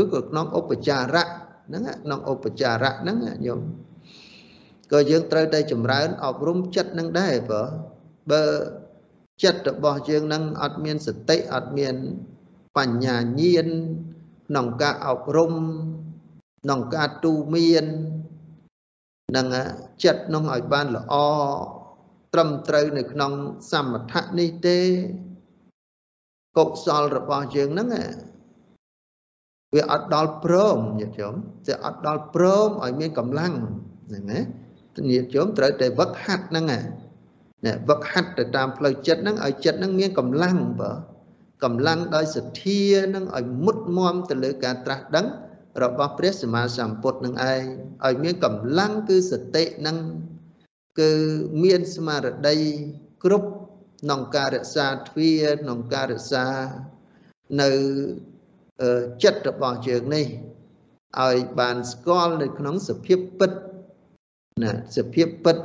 [0.00, 1.26] ឬក៏ក្នុងឧបចារៈ
[1.68, 3.60] ហ្នឹងក្នុងឧបចារៈហ្នឹងញោម
[4.92, 7.62] ក៏យើងត្រូវតែចម្រើនអប់រំចិត្តនឹងដែរបើ
[8.30, 8.44] បើ
[9.42, 11.94] ចិត្តរបស់យើងនឹងអត់មានសតិអត់មាន
[12.76, 13.68] បញ្ញាញាណ
[14.48, 15.52] ក្នុងការអប់រំ
[16.62, 17.84] ក្នុងការទូមាន
[19.36, 19.46] នឹង
[20.04, 21.14] ចិត្តនោះឲ្យបានល្អ
[22.32, 23.32] ត្រឹមត្រូវនៅក្នុង
[23.70, 24.78] សមថៈនេះទេ
[26.56, 27.88] កុសលរបស់យើងហ្នឹង
[29.74, 31.34] វាអត់ដល់ព្រមញាតិញោម
[31.66, 33.52] តែអត់ដល់ព្រមឲ្យមានកម្លាំង
[34.08, 34.40] ហ្នឹងណា
[35.10, 36.80] ញាតិញោមត្រូវតែវឹកហាត់ហ្នឹងណា
[37.88, 40.92] វឹកហាត់ទៅតាមផ្លូវចិត្តហ្នឹងឲ្យចិត្តហ្នឹងមានកម្លាំងបើ
[41.64, 42.82] កម្លាំងដោយសទ្ធា
[43.14, 45.26] នឹងឲ្យមុតមមទៅលើការត្រាស់ដឹង
[45.82, 47.62] របស់ព្រះសម្មាសម្ពុទ្ធនឹងឯង
[48.04, 49.98] ឲ្យមានកម្លាំងគឺសតិនឹង
[51.00, 51.12] គឺ
[51.62, 52.56] មានស្មារតី
[53.24, 53.48] គ្រប់
[54.02, 55.32] ក្នុងការរក្សាទ្វា
[55.62, 56.46] ក្នុងការរក្សា
[57.62, 57.70] នៅ
[59.22, 60.26] ចិត្តរបស់យើងនេះ
[61.24, 63.52] ឲ្យបានស្គាល់នៅក្នុងសភាពពិត
[64.62, 65.56] ណាសភាពពិត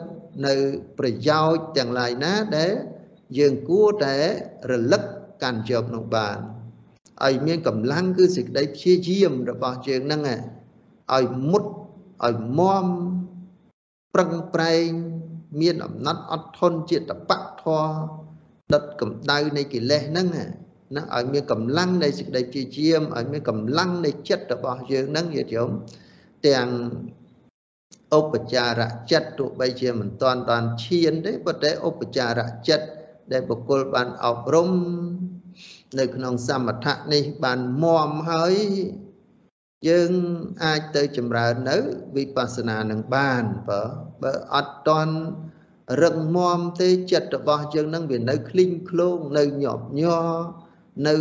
[0.45, 0.53] នៅ
[0.99, 2.73] ប្រយោជន៍ទាំងឡាយណាដែល
[3.37, 4.15] យើងគួរតែ
[4.71, 5.03] រលឹក
[5.43, 6.37] កាន់យកនោះបាន
[7.25, 10.21] ឲ្យមានកម្លាំងគឺសេចក្តីព្យាយាមរបស់យើងហ្នឹង
[11.15, 11.63] ឲ្យមុត
[12.27, 12.85] ឲ្យមម
[14.13, 14.87] ប្រឹងប្រែង
[15.61, 17.87] មានអំណត់អត់ធន់ជាតបៈធរ
[18.73, 20.45] ដិតកម្ដៅនៃកិលេសហ្នឹងណា
[21.15, 25.69] ឲ្យមានកម្លាំងនៃសេចក្តីជាជាមឲ្យមានកម្លាំងនៃចិត្តរបស់យើងហ្នឹងញាតិញោម
[26.47, 26.67] ទាំង
[28.17, 32.87] ឧបចារចិត្តទោះបីជាមិនតាន់បានឈានទេប៉ុន្តែឧបចារចិត្ត
[33.31, 34.69] ដែលបុគ្គលបានអប់រំ
[35.99, 38.55] នៅក្នុងសមថៈនេះបានមមហើយ
[39.89, 40.11] យើង
[40.63, 41.77] អាចទៅចម្រើននៅ
[42.15, 43.81] វិបស្សនានឹងបានបើ
[44.21, 45.15] បើអត់តន់
[46.03, 50.31] រឹងមាំទេចិត្តរបស់យើងនឹងវានៅឃ្លីងឃ្លោងនៅញាប់ញ័រ
[51.07, 51.15] នៅ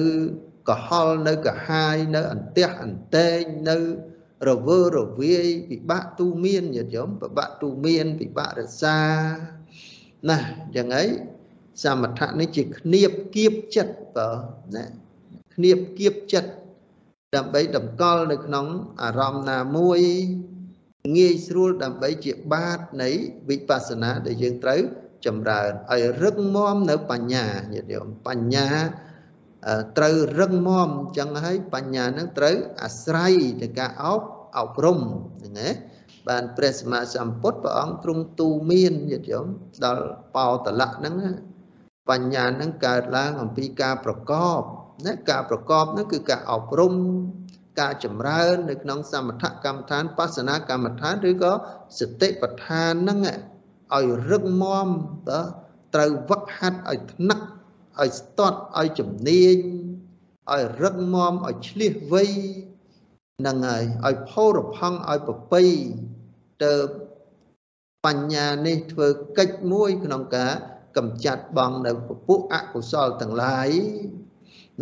[0.69, 3.77] កុហលនៅកាហាយនៅអន្ទះអន្តែងនៅ
[4.49, 8.99] រវើរវាយពិបាកទូមានញាតិញោមពិបាកទូមានពិបាករសា
[10.29, 10.39] ណា
[10.77, 11.09] យ៉ាងហ្នឹង
[11.83, 14.31] សមថៈនេះជាគ្នាបគៀបចិត្តបើ
[14.77, 14.85] ណា
[15.55, 16.51] គ្នាបគៀបចិត្ត
[17.37, 18.67] ដើម្បីតម្កល់នៅក្នុង
[19.03, 20.01] អារម្មណ៍ណាមួយ
[21.17, 23.09] ងាយស្រួលដើម្បីជាបាតនៃ
[23.49, 24.81] វិបស្សនាដែលយើងត្រូវ
[25.27, 28.69] ចម្រើនឲ្យរឹងមាំនៅបញ្ញាញាតិញោមបញ្ញា
[29.97, 34.27] ត្រូវរឹងមាំអញ្ចឹងហើយបញ្ញានឹងត្រូវអាស្រ័យទៅការអប់
[34.59, 35.69] អប់រំហ្នឹងណា
[36.29, 39.47] បានព្រះសម្មាសម្ពុទ្ធព្រះអង្គទ្រង់ទូមានញាតិញោម
[39.85, 41.15] ដល់បោតលៈហ្នឹង
[42.11, 44.61] បញ្ញាហ្នឹងកើតឡើងអំពីការប្រកប
[45.07, 46.95] ណាការប្រកបហ្នឹងគឺការអប់រំ
[47.81, 51.53] ការចម្រើននៅក្នុងសមថកម្មដ្ឋានបស្សនាកម្មដ្ឋានឬក៏
[51.99, 53.19] សតិប្បដ្ឋានហ្នឹង
[53.97, 54.89] ឲ្យរឹងមាំ
[55.31, 55.41] តើ
[55.95, 57.41] ត្រូវវឹកហាត់ឲ្យថ្នឹក
[58.03, 59.57] ឲ្យស្ទាត់ឲ្យជំនាញ
[60.53, 62.25] ឲ្យរឹងមាំឲ្យឆ្លៀសវៃ
[63.47, 65.63] នឹងហើយឲ្យផោរផង់ឲ្យប្រពៃ
[66.65, 66.75] ទៅ
[68.07, 69.09] បញ្ញានេះធ្វើ
[69.39, 70.53] កិច្ចមួយក្នុងការ
[70.97, 73.69] កម្ចាត់បងនៅពពួកអកុសលទាំងឡាយ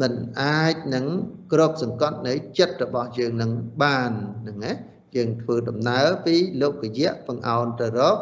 [0.00, 1.06] មិនអាចនឹង
[1.52, 3.50] ក្របសង្កត់នៅចិត្តរបស់យើងនឹង
[3.82, 4.10] បាន
[4.42, 4.72] ហ្នឹងណា
[5.16, 8.16] យើងធ្វើដំណើរពីលោកយៈបង្អោនទៅរក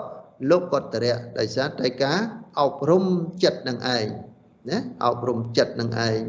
[0.50, 2.20] លោកកតរៈដោយសារតែការ
[2.60, 3.04] អប់រំ
[3.42, 4.06] ចិត្តនឹងឯង
[4.70, 6.20] ណាអប់រំចិត្តនឹងឯង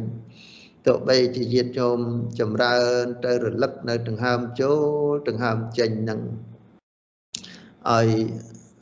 [0.85, 1.99] ទោះបីជាញាតិញោម
[2.39, 6.21] ចម្រើនទៅរលឹកនៅដង្ហើមចូលដង្ហើមចេញនឹង
[7.89, 8.09] ឲ្យ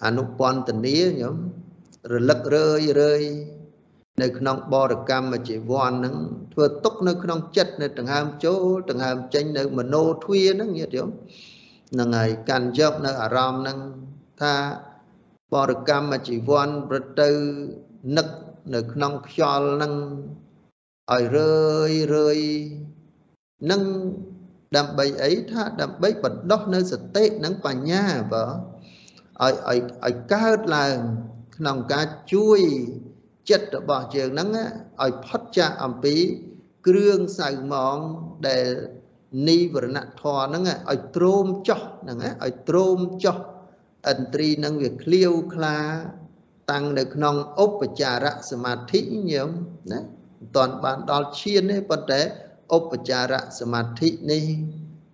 [0.05, 1.37] អនុពន្ធនីញោម
[2.13, 3.23] រលឹករឿយរឿយ
[4.21, 6.15] នៅក្នុងបរកម្មជីវ័នហ្នឹង
[6.53, 11.09] ធ្វើទុកនៅក្នុងចិត្តនៅដង្ហើមចូលដង្ហើមចេញនៅមโนទ្វាហ្នឹងញាតិញោម
[11.93, 13.77] ហ្នឹងហើយកាន់យកនៅអារម្មណ៍ហ្នឹង
[14.41, 14.53] ថា
[15.53, 17.29] បរកម្មជីវ័នប្រទៅ
[18.17, 18.27] នឹក
[18.73, 19.93] នៅក្នុងខ្យល់ហ្នឹង
[21.11, 22.39] ឲ្យរឿយរឿយ
[23.71, 23.81] នឹង
[24.77, 28.45] ដើម្បីអីថាដើម្បីបណ្ដោះនៅសតិនិងបញ្ញាបើ
[29.43, 30.97] ឲ្យឲ្យឲ្យកើតឡើង
[31.57, 32.59] ក្នុងការជួយ
[33.49, 34.49] ចិត្តរបស់យើងហ្នឹង
[35.03, 36.15] ឲ្យផុតចាកអំពី
[36.87, 37.97] គ្រឿងសៅមង
[38.47, 38.67] ដែល
[39.47, 43.37] នីវរណធរហ្នឹងឲ្យទ្រោមចោះហ្នឹងឲ្យទ្រោមចោះ
[44.11, 45.77] ឥន្ទ្រីនឹងវាឃ្លាវខ្លា
[46.71, 48.99] តាំងនៅក្នុងឧបចារសមាធិ
[49.31, 49.49] ញោម
[49.91, 52.21] ណាមិនតាន់បានដល់ឈានទេប៉ុន្តែ
[52.77, 54.43] ឧបចារសមាធិនេះ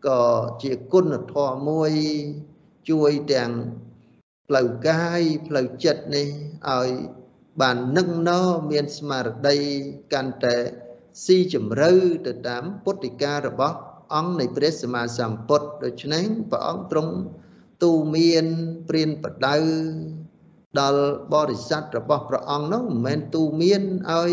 [0.08, 0.22] ក៏
[0.64, 1.94] ជាគុណធម៌មួយ
[2.90, 3.52] ជួយទាំង
[4.48, 6.28] ផ្លូវកាយផ្លូវចិត្តនេះ
[6.70, 6.90] ឲ្យ
[7.62, 8.32] បាននឹងណ
[8.72, 9.58] មានស្មារតី
[10.14, 10.58] កាន់តែ
[11.26, 11.92] ស៊ីជម្រៅ
[12.28, 13.78] ទៅតាមពុទ្ធិការបស់
[14.14, 17.14] អង្គនៃព្រះសម្មាសម្ពុទ្ធដូច្នេះព្រះអង្គទ្រង់
[17.84, 18.46] ទូមាន
[18.90, 19.58] ព្រានបដៅ
[20.80, 21.04] ដល់
[21.34, 23.82] បរិស័ទរបស់ព្រះអង្គនោះមិនមែនទូមាន
[24.12, 24.32] ឲ្យ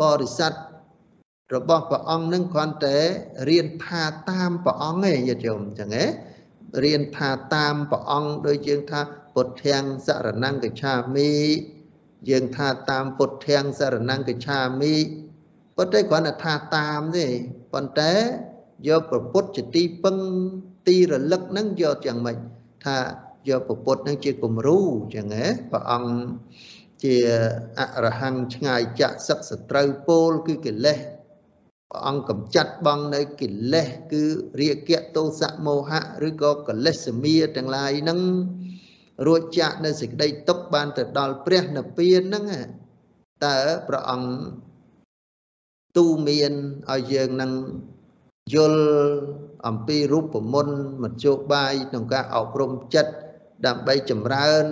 [0.00, 0.52] បរិស័ទ
[1.54, 2.98] របស់ព្រះអង្គនឹងគ្រាន់តែ
[3.48, 6.08] រៀនថាតាមព្រះអង្គឯងញាតិញោមអញ្ចឹងឯង
[6.84, 9.00] រៀនថាតាមព្រះអង្គដូចយើងថា
[9.34, 11.32] ពុទ្ធាំងសរណង្កច្ឆាមិ
[12.28, 14.94] យើងថាតាមពុទ្ធាំងសរណង្កច្ឆាមិ
[15.76, 17.26] ប៉ុន្តែគ្រាន់តែថាតាមទេ
[17.72, 18.12] ប៉ុន្តែ
[18.88, 20.16] យកប្រពុតជាទីពឹង
[20.88, 22.36] ទីរលឹកហ្នឹងយកយ៉ាងម៉េច
[22.84, 22.96] ថា
[23.48, 24.80] យកប្រពុតហ្នឹងជាគំរូ
[25.14, 26.12] ចឹងហ៎ព្រះអង្គ
[27.04, 27.16] ជា
[27.78, 30.98] អរហង្គឆ្ងាយចាក់សឹកសត្រូវពោលគឺកិលេស
[31.90, 34.24] ព្រះអង្គកំចាត់បងនៅកិលេសគឺ
[34.60, 38.20] រាគៈទោសៈមោហៈឬក៏កិលេសមាទាំងឡាយហ្នឹង
[39.26, 42.44] រួចចាក់នៅសេចក្តីទុកបានទៅដល់ព្រះនិព្វានហ្នឹង
[43.46, 44.30] តើព្រះអង្គ
[45.96, 46.52] ទូមាន
[46.92, 47.52] ឲ្យយើងនឹង
[48.54, 48.84] យល់
[49.66, 53.12] អំពីរូបមន្តមធ្យោបាយក្នុងការអប់រំចិត្ត
[53.66, 54.64] ដើម្បីចម្រើន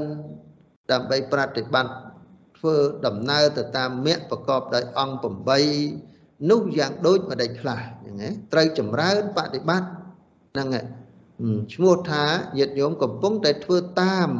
[0.93, 1.93] ដើម្បីប្រតិបត្តិ
[2.59, 5.27] ធ្វើដំណើរទៅតាមមគ្គប្រកបដោយអង្គ
[5.83, 9.89] 8នោះយ៉ាងដូចម្ដេចខ្លះហ្នឹងណាត្រូវចម្រើនបប្រតិបត្តិ
[10.53, 10.69] ហ្នឹង
[11.75, 12.25] ឈ្មោះថា
[12.59, 14.31] ញាតិញោមកំពុងតែធ្វើតាម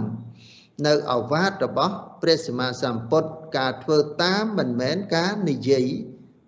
[0.87, 5.87] នៅអវាទរបស់ព្រះសម្មាសម្ពុទ្ធការធ្វើតាមមិនមែនការនិយាយ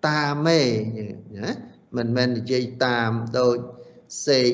[0.07, 0.61] តាមទេ
[1.37, 1.51] ណា
[1.97, 3.57] មិនមែននិយាយតាមដូច
[4.27, 4.51] សេក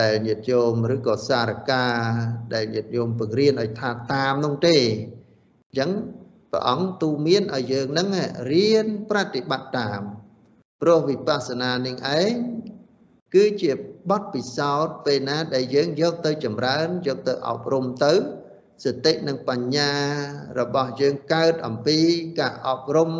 [0.00, 1.86] ដែលញាតិញោមឬក៏សារកា
[2.54, 5.90] ដែលញាតិញោមបង្រៀនឲ្យថាតាមនោះទេអញ្ចឹង
[6.52, 8.08] ព្រះអង្គទូមានឲ្យយើងនឹង
[8.52, 10.00] រៀនប្រតិបត្តិតាម
[10.80, 12.32] ព្រោះវិបស្សនានឹងឯង
[13.34, 13.72] គឺជា
[14.10, 18.12] បទពិសោធន៍ពេលណាដែលយើងយកទៅចម្រើនយកទៅអប់រំទៅ
[18.84, 19.90] សតិនិងបញ្ញា
[20.60, 21.98] របស់យើងកើតអំពី
[22.40, 23.10] ការអប់រំ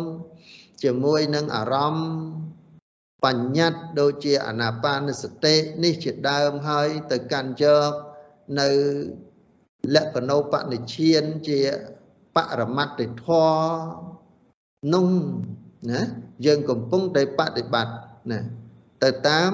[0.83, 2.09] ជាមួយនឹងអារម្មណ៍
[3.23, 7.91] បញ្ញត្តិដូចជាអាណាបានសតិនេះជាដើមហើយទៅកាន់យក
[8.59, 8.69] នៅ
[9.95, 11.59] លក្ខណោបនិឈានជា
[12.35, 15.07] បរមត្តធម៌នោះ
[15.91, 16.01] ណា
[16.45, 17.95] យើងកំពុងតែបដិបត្តិ
[18.31, 18.39] ណា
[19.03, 19.51] ទៅតាម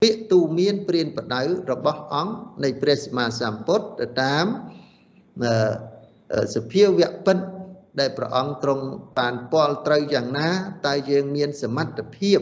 [0.00, 2.34] ពាក្យទូមានព្រានបដៅរបស់អង្គ
[2.64, 4.44] នៃព្រះសម្មាសម្ពុទ្ធទៅតាម
[6.54, 7.38] សភាវៈពិត
[7.99, 8.85] ដែលព្រះអង្គទ្រង់
[9.17, 10.49] បានពាល់ត្រូវយ៉ាងណា
[10.87, 12.39] តើយើងមានសមត្ថភាព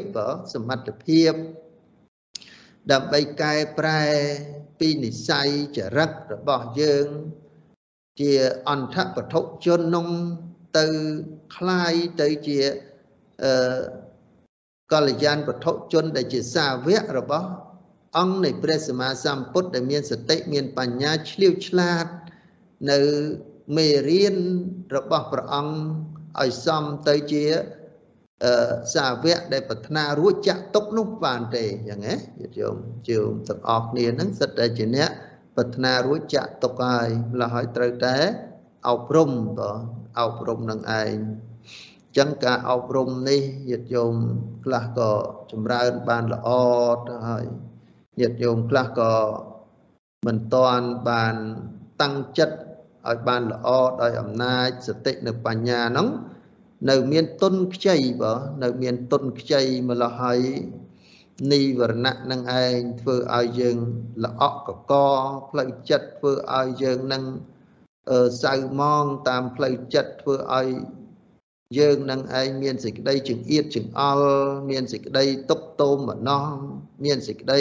[0.53, 1.33] សមត្ថភាព
[2.91, 4.01] ដើម្បីកែប្រែ
[4.79, 7.07] ពីនិស័យចរិតរបស់យើង
[8.21, 8.33] ជា
[8.69, 10.07] អន្តបទុជននោះ
[10.77, 10.85] ទៅ
[11.55, 12.59] คล้ายទៅជា
[13.43, 13.79] អឺ
[14.93, 17.49] កល្យានវត្ថុជនដែលជាសាវករបស់
[18.17, 22.05] អង្គនៃព្រះសម្មាសម្ពុទ្ធដែលមានសតិមានបញ្ញាឆ្លៀវឆ្លាត
[22.91, 22.99] នៅ
[23.76, 24.36] មេរៀន
[24.96, 25.74] របស់ព្រះអង្គ
[26.42, 27.44] ឲ្យសមទៅជា
[28.94, 32.76] សាវកដែលប្រាថ្នារួចចាក់ទុកនោះបានទេយ៉ាងណាញាតិញោម
[33.10, 35.10] ជើមទាំងអស់គ្នាហ្នឹងសិតតែជាអ្នក
[35.56, 38.16] ប្រាថ្នារួចចាក់ទុកហើយម្ល៉េះហើយត្រូវតែ
[38.88, 39.78] អប់រំបង
[40.20, 41.14] អប់រំនឹងឯង
[42.16, 44.14] ចឹងការអប់រំនេះញាតិញោម
[44.64, 45.12] ខ្លះក៏
[45.52, 46.48] ចម្រើនបានល្អ
[47.08, 47.44] ទៅហើយ
[48.20, 49.12] ញាតិញោមខ្លះក៏
[50.26, 51.34] មិនតាន់បាន
[52.02, 52.56] តាំងចិត្ត
[53.10, 53.68] ឲ្យបានល្អ
[54.02, 56.08] ដោយអំណាចសតិនៅបញ្ញាហ្នឹង
[56.90, 60.40] នៅមានទុនខ្ចីបើនៅមានទុនខ្ចីម្លោះហើយ
[61.52, 63.78] នីវរណៈនឹងឯងធ្វើឲ្យយើង
[64.24, 64.92] ល្អក់កក
[65.50, 67.24] ផ្លូវចិត្តធ្វើឲ្យយើងនឹង
[68.42, 70.68] សៅម៉ងតាមផ្លូវចិត្តធ្វើឲ្យ
[71.78, 74.30] យើងនឹងឯងមានសេចក្តីចង្អៀតចង្អល់
[74.70, 76.44] មានសេចក្តីទុកទោមម្ណោះ
[77.04, 77.60] មានសេចក្តី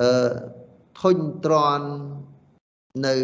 [0.00, 0.10] អឺ
[1.00, 1.88] ធុញទ្រាន់
[3.06, 3.16] នៅ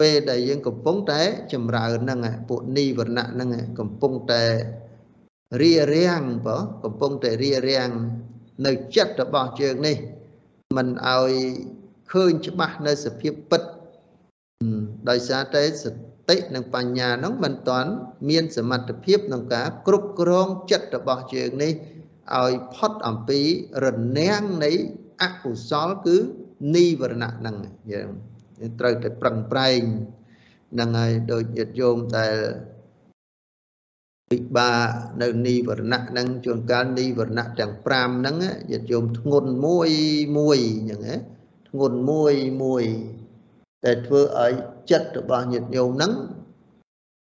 [0.00, 4.44] ពេលដែលយើងកំពុងតែចម្រើនហ្នឹងពួកនីវរណៈហ្នឹងកំពុងតែ
[5.60, 7.90] រារាំងបើកំពុងតែរារាំង
[8.66, 9.96] នៅចិត្តរបស់យើងនេះ
[10.76, 11.32] មិនឲ្យ
[12.12, 13.62] ឃើញច្បាស់នៅសភាពពិត
[15.08, 15.86] ដោយសារតែស
[16.28, 17.90] តិនិងបញ្ញាហ្នឹងមិនទាន់
[18.28, 21.72] មានសមត្ថភាពក្នុងការគ្រប់គ្រងចិត្តរបស់យើងនេះ
[22.38, 23.40] ឲ្យផុតអំពី
[23.84, 23.86] រ
[24.18, 24.72] នាំងនៃ
[25.22, 26.16] អកុសលគឺ
[26.74, 27.56] នីវរណៈហ្នឹង
[27.92, 28.10] យើង
[28.80, 29.80] ត្រូវតែប្រឹងប្រែង
[30.72, 32.36] ហ្នឹងហើយដូចញាតិយោមដែល
[34.30, 34.88] ពិបាក
[35.22, 38.36] នៅនីវរណៈហ្នឹងជួនកាលនីវរណៈទាំង5ហ្នឹង
[38.70, 39.90] ញាតិយោមធ្ងន់មួយ
[40.38, 41.16] មួយអញ្ចឹងណា
[41.68, 42.84] ធ្ងន់មួយមួយ
[43.84, 44.52] តែធ្វើឲ្យ
[44.90, 46.12] ចិត្តរបស់ញាតិញោមហ្នឹង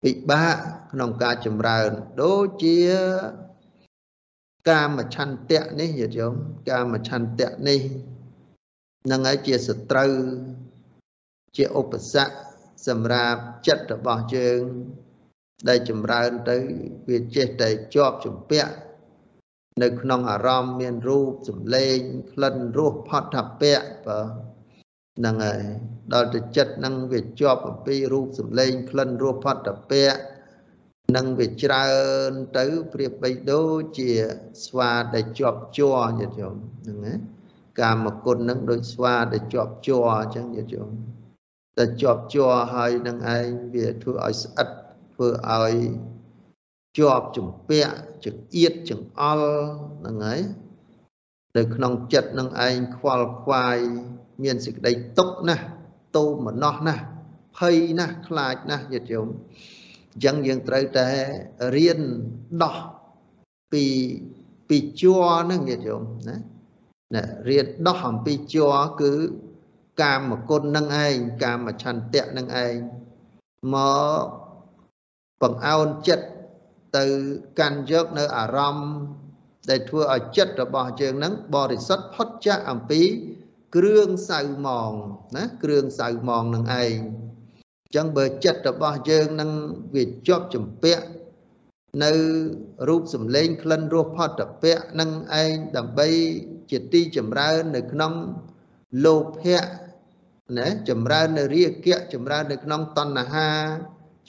[0.02, 0.56] ពិបាក
[0.92, 1.90] ក្នុងការចម្រើន
[2.22, 2.78] ដូចជា
[4.70, 6.34] កាមឆន្ទៈនេះញាតិញោម
[6.70, 7.80] កាមឆន្ទៈនេះ
[9.10, 10.12] នឹងហើយជាសត្រូវ
[11.56, 12.32] ជាឧបសគ្គ
[12.88, 14.62] សម្រាប់ចិត្តរបស់យើង
[15.68, 16.56] ដែលចម្រើនទៅ
[17.08, 18.72] វាចេះតែជាប់ជំពាក់
[19.82, 21.96] នៅក្នុងអារម្មណ៍មានរូបសម្លេង
[22.32, 24.20] ក្លិនរសផតពៈបើ
[25.18, 25.62] ហ្នឹងហើយ
[26.14, 30.12] ដល់ទៅចិត្តហ្នឹងវាជាប់អំពីរូបសម្លេងក្លិនរសផតពៈ
[31.16, 31.86] នឹងវាច្រើ
[32.30, 34.10] នទៅប្រៀបបីដូចជា
[34.64, 37.14] ស្វាដែលជាប់ជ័រញាតិញោមហ្នឹងណា
[37.80, 40.90] កាមគុណនឹងដូចស្វាដែលជាប់ជ័រអញ្ចឹងញាតិញោម
[41.78, 44.68] តែជាប់ជាប់ហើយនឹងឯងវាធ្វើឲ្យស្អិត
[45.14, 45.74] ធ្វើឲ្យ
[46.98, 49.50] ជាប់ជំពាក់ចង្អៀតចង្អល់
[50.00, 50.40] ហ្នឹងហើយ
[51.56, 53.78] នៅក្នុងចិត្តនឹងឯងខ្វល់ខ្វាយ
[54.44, 55.64] មានសេចក្តីទុកណាស់
[56.16, 57.04] តោមនោះណាស់
[57.56, 59.28] ភ័យណាស់ខ្លាចណាស់ញាតិញោម
[60.12, 61.08] អញ្ចឹងយើងត្រូវតែ
[61.76, 62.00] រៀន
[62.62, 62.76] ដោះ
[63.72, 63.84] ពី
[64.68, 66.36] ពីជួរហ្នឹងញាតិញោមណា
[67.14, 69.12] ណារៀនដោះអំពីជួរគឺ
[70.02, 72.74] កាមគុណនឹងឯងកាមឆន្ទៈនឹងឯង
[73.74, 73.76] ម
[74.20, 74.24] ក
[75.40, 76.26] បង្អោនចិត្ត
[76.96, 77.04] ទៅ
[77.58, 78.90] កាន់យកនៅអារម្មណ៍
[79.70, 83.02] ដែលធ្វើឲ្យចិត្តរបស់យើងនឹងបរិសុទ្ធផុតចាកអំពី
[83.76, 84.92] គ្រឿងសៅមង
[85.36, 86.98] ណាគ្រឿងសៅមងនឹងឯង
[87.94, 89.50] ចឹងបើចិត្តរបស់យើងនឹង
[89.94, 91.04] វាជាប់ចម្ពាក់
[92.04, 92.12] នៅ
[92.88, 95.10] រូបសម្លេងក្លិនរសផតពៈនឹង
[95.42, 96.08] ឯងដើម្បី
[96.70, 98.12] ជាទីចម្រើននៅក្នុង
[99.04, 99.87] លោភៈ
[100.56, 103.48] ណាចម្រើននៅរាគៈចម្រើននៅក្នុងតណ្ហា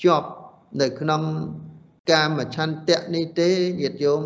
[0.04, 0.30] ជាប់
[0.82, 1.22] នៅក្នុង
[2.12, 3.50] កាមឆន្ទៈនេះទេ
[3.82, 4.22] ញាតិញោម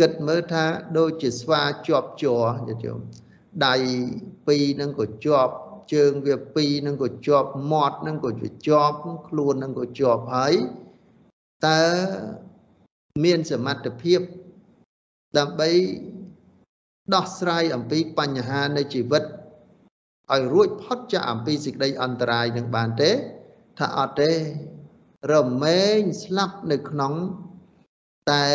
[0.00, 0.64] គិតមើលថា
[0.98, 3.00] ដូចជាស្វាជាប់ជ័រញាតិញោម
[3.66, 3.74] ដៃ
[4.46, 5.52] ពីរនឹងក៏ជាប់
[5.94, 8.30] ជើងវាពីរនឹងក៏ជាប់មាត់នឹងក៏
[8.68, 8.96] ជាប់
[9.28, 10.54] ខ្លួននឹងក៏ជាប់ហើយ
[11.66, 11.82] តើ
[13.24, 14.20] មានសមត្ថភាព
[15.38, 15.70] ដើម្បី
[17.14, 19.22] ដោះស្រាយអំពីបញ្ហានៃជីវិត
[20.30, 23.10] ឲ្យរួចផុតចាកអំពីសេចក្តីអន្តរាយនឹងបានទេ
[23.78, 24.32] ថាអត់ទេ
[25.32, 27.12] រមែងស្លាប់នៅក្នុង
[28.32, 28.48] តែ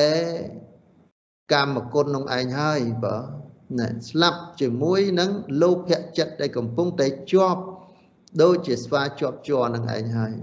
[1.53, 3.17] កម្មគុណនឹងឯងហើយបើ
[3.79, 5.29] ណែស្លាប់ជាមួយនឹង
[5.61, 7.61] លោភៈចិត្តដែលកំពុងតែជាប់
[8.41, 10.33] ដូចជាស្វាជាប់ជ័រនឹងឯងហើយ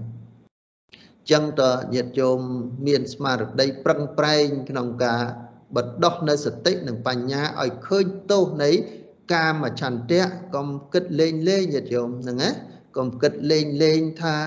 [1.31, 1.61] ចឹងត
[1.93, 2.39] ញាតិញោម
[2.87, 5.23] មានស្មារតីប្រឹងប្រែងក្នុងការ
[5.75, 8.71] បដិដោះនៅសតិនិងបញ្ញាឲ្យឃើញទោសនៃ
[9.33, 10.21] កាមឆន្ទៈ
[10.55, 12.49] កុំគិតលេងលេងញាតិញោមហ្នឹងណា
[12.97, 14.37] កុំគិតលេងលេងថា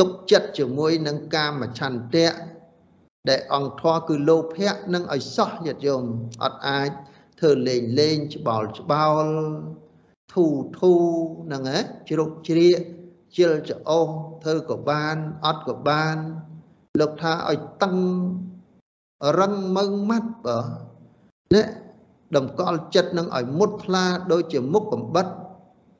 [0.00, 2.34] ទុកចិត្តជាមួយនឹងកាមឆន្ទៈ
[3.28, 6.02] ដែលអង្គធរគឺលោភៈនឹងឲ្យសោះញាតិញោម
[6.42, 6.90] អត់អាច
[7.40, 9.24] ធ្វើលេងលេងច្បោលច្បោល
[10.32, 10.44] ធូ
[10.78, 10.92] ធូ
[11.44, 12.80] ហ្នឹងហ៎ជ្រុកជ្រៀក
[13.36, 14.08] ជិលច្អោស
[14.42, 16.16] ធ្វើក៏បានអត់ក៏បាន
[17.00, 17.96] លោកថាឲ្យតឹង
[19.40, 20.58] រឹងមើងម៉ាត់បើ
[21.54, 21.62] ណា
[22.36, 25.26] តម្កល់ចិត្តនឹងឲ្យមុតផ្លាដូចជាមុខកំបិត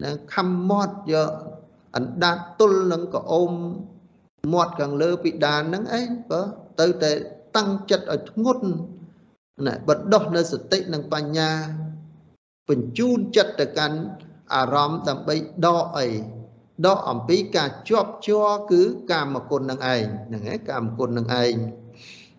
[0.02, 1.30] ណាខំមាត់យក
[1.96, 3.52] អណ្ដាតទល់នឹងកអម
[4.52, 6.40] មាត់ខាងលើពីដានហ្នឹងអីបើ
[6.80, 7.12] ទៅតែ
[7.56, 8.66] តាំងចិត្តឲ្យធ្ងន់
[9.66, 11.50] ណាបណ្ដោះនៅសតិនិងបញ្ញា
[12.68, 13.98] បញ្ជូនចិត្តទៅកាន់
[14.54, 15.34] អារម្មណ៍ដើម្បី
[15.66, 16.08] ដកអី
[16.86, 21.54] ដកអំពីការជាប់ជាប់គឺកាមគុណនឹងឯងហ្នឹងឯងកាមគុណនឹងឯង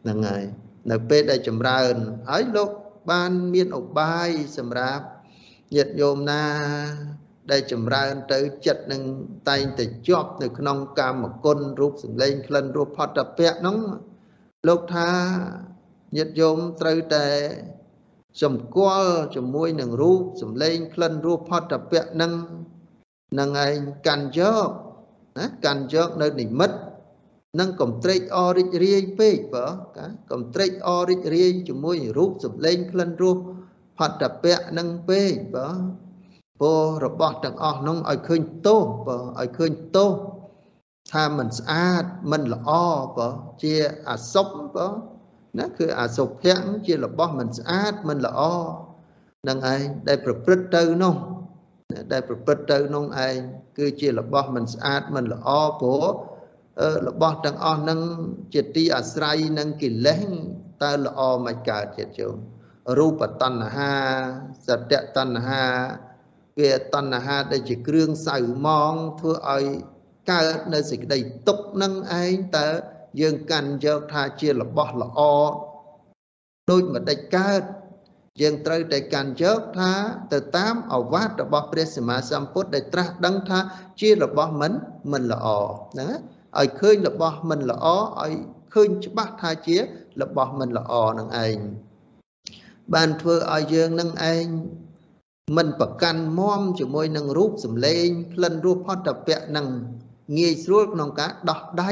[0.04, 0.44] ហ្នឹងហើយ
[0.92, 1.96] នៅពេលដែលចម្រើន
[2.30, 2.70] ហើយលោក
[3.10, 5.06] បានមានឧបាយសម្រាប់
[5.76, 6.44] ញាតិញោមណា
[7.52, 9.04] ដែលចម្រើនទៅចិត្តនឹង
[9.50, 13.78] តែងតែជាប់នៅក្នុងកាមគុណរូបសម្លេងក្លិនរូបផតពៈហ្នឹង
[14.68, 15.10] លោកថា
[16.16, 17.28] ញាតិញោមត្រូវតែ
[18.44, 22.34] សម្គាល់ជាមួយនឹងរូបសម្លេងក្លិនរូបផតពៈនឹង
[23.40, 24.70] នឹងឯងកាន់យក
[25.38, 26.78] ណាកាន់យកនៅនិមិត្ត
[27.60, 33.38] នឹងកំត្រេកអរិចរាយពេកបើកាកំត្រេកអរិចរាយជាមួយរូបសម្លេងក្លិនរស
[33.98, 35.68] ផតពៈនឹងពេកបើ
[36.62, 36.74] ពោ
[37.06, 40.12] របស់ទាំងអស់នោះឲ្យឃើញទោសបើឲ្យឃើញទោស
[41.14, 42.70] ថាមិនស្អាតមិនល្អ
[43.18, 43.28] បើ
[43.64, 43.76] ជា
[44.10, 44.88] អសុបបើ
[45.60, 48.42] ណាគឺអសុភៈជារបស់មិនស្អាតមិនល្អ
[49.48, 51.16] នឹងឯងដែលប្រព្រឹត្តទៅនោះ
[52.12, 53.36] ដែលប្រព្រឹត្តទៅនោះឯង
[53.78, 55.50] គឺជារបស់មិនស្អាតមិនល្អ
[55.82, 56.06] ព្រោះ
[57.08, 58.00] របស់ទាំងអស់នឹង
[58.54, 60.22] ជាទីអាស្រ័យនឹងកិលេស
[60.84, 62.36] តើល្អមិនកើតទៀតជុំ
[62.98, 63.94] រូបតណ្ហា
[64.68, 65.66] សត្យតណ្ហា
[66.60, 69.66] វាតណ្ហាដែលជាគ្រឿងសៅមងធ្វើឲ្យ
[70.32, 72.68] កើតនៅសេចក្តីទុកនឹងឯងតើ
[73.22, 75.20] យើងកាន់យកថាជារបស់ល្អ
[76.70, 77.62] ដូចម្ដេចកើត
[78.42, 79.92] យើងត្រូវតែកាន់យកថា
[80.34, 83.60] ទៅតាមអវាទរបស់ព្រះសម្មាសម្ពុទ្ធដែលត្រាស់ដឹងថា
[84.02, 84.74] ជារបស់មិន
[85.12, 85.48] មិនល្អ
[85.92, 86.12] ហ្នឹង
[86.60, 87.86] ឲ្យឃើញរបស់មិនល្អ
[88.24, 88.34] ឲ្យ
[88.74, 89.78] ឃើញច្បាស់ថាជា
[90.22, 91.58] របស់មិនល្អនឹងឯង
[92.94, 94.46] បានធ្វើឲ្យយើងនឹងឯង
[95.58, 99.68] មិនប្រកាន់មមជាមួយនឹងរូបសម្លេងក្លិនរសផតពៈនឹង
[100.38, 101.92] ងាយស្រួលក្នុងការដោះដៃ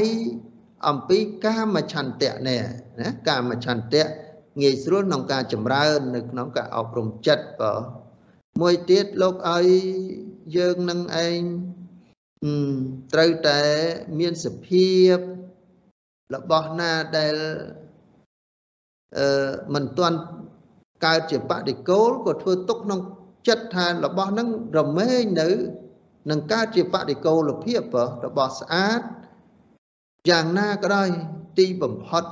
[0.88, 2.62] អំពីកាមឆន្ទៈនេះ
[3.00, 4.06] ណាកាមឆន្ទៈ
[4.62, 7.74] ងាយស្រួលក្នុងការចម្រើននៅក្នុងការអប់រំចិត្តបើ
[8.62, 9.68] មួយទៀតលោកឲ្យ
[10.58, 11.40] យើងនឹងឯង
[13.14, 13.60] ត្រូវតែ
[14.20, 15.16] មានសភាព
[16.36, 17.36] របស់ណាដែល
[19.18, 20.18] អឺមិនទាន់
[21.06, 23.02] កើតជាបដិគោលក៏ធ្វើទុកក្នុង
[23.48, 25.50] ចិត្តថារបស់ហ្នឹងរមែងនៅ
[26.30, 27.82] នឹងកើតជាបដិគោលភាព
[28.26, 29.02] របស់ស្អាត
[30.30, 31.10] យ៉ាងណាក៏ដោយ
[31.60, 32.24] ទីបំផុត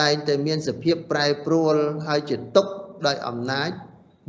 [0.00, 1.74] តែងតែមានសភាពប្រែប្រួល
[2.06, 2.66] ហើយជាទុក
[3.06, 3.70] ដោយអំណាច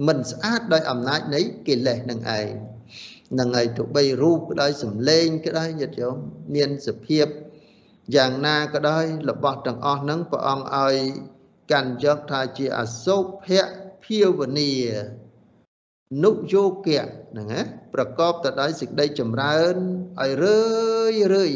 [0.08, 2.75] មិនស្អាតដោយអំណាចនៃកិលេសនឹងឯង
[3.40, 6.18] នឹងហើយទោះបីរូបក៏ដោយសម្លេងក៏ដោយញាតិញោម
[6.56, 7.28] មានសភាព
[8.16, 10.96] យ៉ាងណាក៏ដោយរបស់ទាំងអស់ហ្នឹងព្រះអង្គឲ្យ
[11.72, 13.66] កាន់យកថាជាអសុភៈ
[14.04, 14.72] ភាវនា
[16.24, 17.62] នុយោគៈហ្នឹងណា
[17.94, 19.76] ប្រកបទៅដោយសេចក្តីចម្រើន
[20.22, 20.60] ឲ្យរឿ
[21.14, 21.54] យរឿយ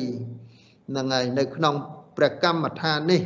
[0.89, 1.75] ហ្នឹងហើយនៅក្នុង
[2.17, 3.21] ព្រះកម្មដ្ឋាននេះ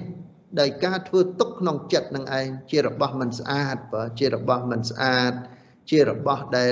[0.60, 5.34] ដោយការធ្វើទុកក្នុងចិត្តនឹងឯងជារបស់មិនស្អាតបើជារបស់មិនស្អាត
[5.90, 6.72] ជារបស់ដែល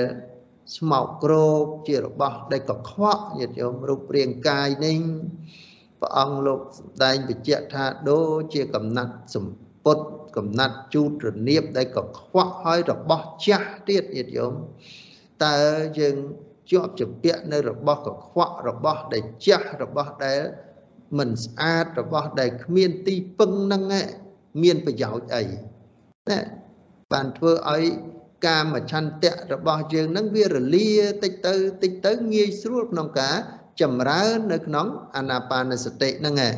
[0.76, 4.98] ស្មោកគ្រោកជារបស់ដែលកខ្វក់ញាតិញោមរូបរាងកាយនេះ
[6.00, 9.98] ព្រះអង្គលោកសម្ដែងបញ្ជាក់ថាដូចជាកំណាត់សម្ពុត
[10.36, 14.54] កំណាត់ជូតរនៀបដែលកខ្វក់ហើយរបស់ចាស់ទៀតញាតិញោម
[15.44, 15.56] តើ
[15.98, 16.16] យើង
[16.70, 20.40] ជាប់ជាពាក់នៅរបស់កខ្វក់របស់ដែលចាស់របស់ដែល
[21.18, 23.82] មិនស្អាតរបស់ដែលគ្មានទីពឹងនឹង
[24.62, 25.44] មានប្រយោជន៍អី
[26.28, 26.38] ណា
[27.12, 27.84] បានធ្វើឲ្យ
[28.46, 30.90] កាមឆន្ទៈរបស់យើងនឹងវារលា
[31.22, 33.36] តិចទៅតិចទៅងាយស្រួលក្នុងការ
[33.80, 34.86] ចម្រើននៅក្នុង
[35.16, 36.54] អាណាបានសតិហ្នឹងឯង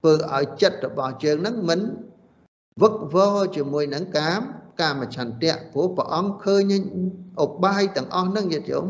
[0.00, 1.80] ធ្វើឲ្យចិត្តរបស់យើងនឹងមិន
[2.82, 4.40] វឹកវរជាមួយនឹងកាម
[4.80, 6.72] កាមឆន្ទៈព្រោះព្រះអង្គឃើញ
[7.44, 8.86] ឧបាយទាំងអស់ហ្នឹងញាតិញោម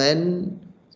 [0.00, 0.18] មិន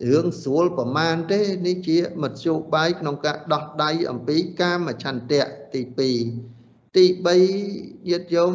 [0.09, 5.81] រឿងស្រួលប្រមាណទេនេះជាមធ្យោបាយក្នុងការដោះដៃអំពីកាមឆន្ទៈទី
[6.47, 7.05] 2ទី
[7.51, 8.47] 3ញាតិញោ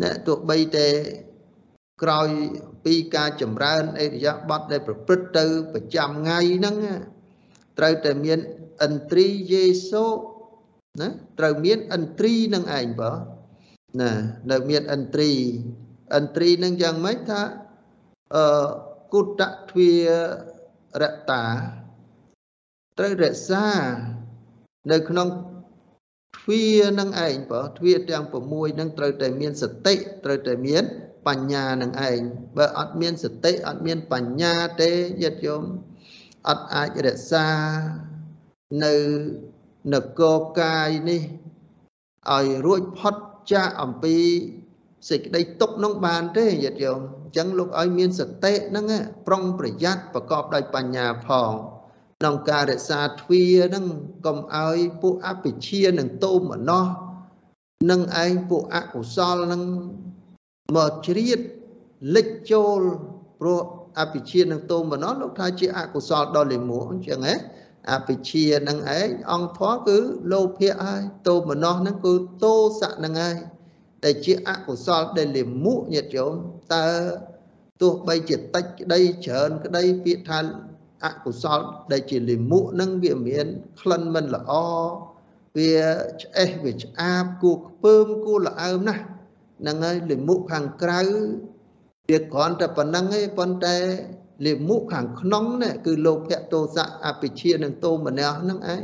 [0.00, 0.88] មអ្នកទោះបីតែ
[2.02, 2.28] ក្រោយ
[2.84, 6.76] ពីការចម្រើនអេរិយាប័ត្រដែលប្រព្រឹត្តទៅប្រចាំថ្ងៃហ្នឹង
[7.78, 8.38] ត្រូវតែមាន
[8.86, 10.06] ឥន្ទ្រីយេសូ
[11.00, 13.12] ណាត្រូវមានឥន្ទ្រីនឹងឯងបើ
[14.00, 14.10] ណា
[14.50, 15.30] នៅមានឥន្ទ្រី
[16.16, 17.42] ឥន្ទ្រីនឹងយ៉ាងម៉េចថា
[18.34, 18.68] អឺ
[19.12, 19.92] គុតទ្វា
[21.00, 21.44] រតា
[22.98, 23.66] ត្រូវរក្សា
[24.92, 25.28] នៅក្នុង
[26.50, 26.70] ទ្វា
[27.00, 29.94] នឹងឯងបើទ្វាទាំង6នឹងត្រូវតែមានសតិ
[30.24, 30.84] ត្រូវតែមាន
[31.26, 32.20] បញ្ញានឹងឯង
[32.56, 34.90] បើអត់មានសតិអត់មានបញ្ញាទេ
[35.22, 35.62] ញាតិញោម
[36.48, 37.48] អត់អាចរក្សា
[38.84, 38.94] នៅ
[39.92, 41.22] នគរកាយនេះ
[42.34, 43.14] ឲ្យរួចផុត
[43.52, 44.16] ចាកអំពី
[45.08, 48.84] សេចក្តីទុកនោះបានទេញាតិញោមអញ្ចឹងលោកឲ្យមានសតិហ្នឹង
[49.26, 51.52] ប្រុងប្រយ័ត្នប្រកបដោយបញ្ញាផង
[52.22, 53.86] ក្នុងការរក្សាទ្វាហ្នឹង
[54.26, 56.86] កុំឲ្យពួកអភិជានឹងតោមណោះ
[57.90, 59.62] នឹងឯងពួកអកុសលនឹង
[60.76, 61.40] មកជ្រៀត
[62.14, 62.80] លិចចូល
[63.40, 63.60] ព្រោះ
[63.98, 67.36] អភិជានឹងតោមណោះលោកថាជាអកុសលដ៏លិមួអញ្ចឹងហ៎
[67.92, 69.98] អភិជានឹងឯងអង្គធម៌គឺ
[70.32, 72.14] លោភៈហើយតោមណោះនឹងគឺ
[72.44, 73.36] តោសៈនឹងហើយ
[74.04, 76.32] ដែលជាអកុសលដែលលិមុញាតិញោម
[76.74, 76.86] តើ
[77.80, 80.40] ទោះបីជាតិចក្តីច្រើនក្តីពាក្យថា
[81.04, 81.60] អកុសល
[81.92, 83.46] ដែលជាលិមុនឹងវាមាន
[83.80, 84.52] ក្លិនមិនល្អ
[85.56, 85.78] វា
[86.22, 89.02] ឆ្អេះវាឆ្អាបគួខ្ពើមគួលអើមណាស់
[89.60, 91.00] ហ្នឹងហើយលិមុខាងក្រៅ
[92.10, 93.76] វាគ្រាន់តែប៉ុណ្្នឹងឯងប៉ុន្តែ
[94.46, 98.82] លិមុខាងក្នុងនេះគឺលោភៈទោសៈអភិជានិងទោមនៈហ្នឹងឯង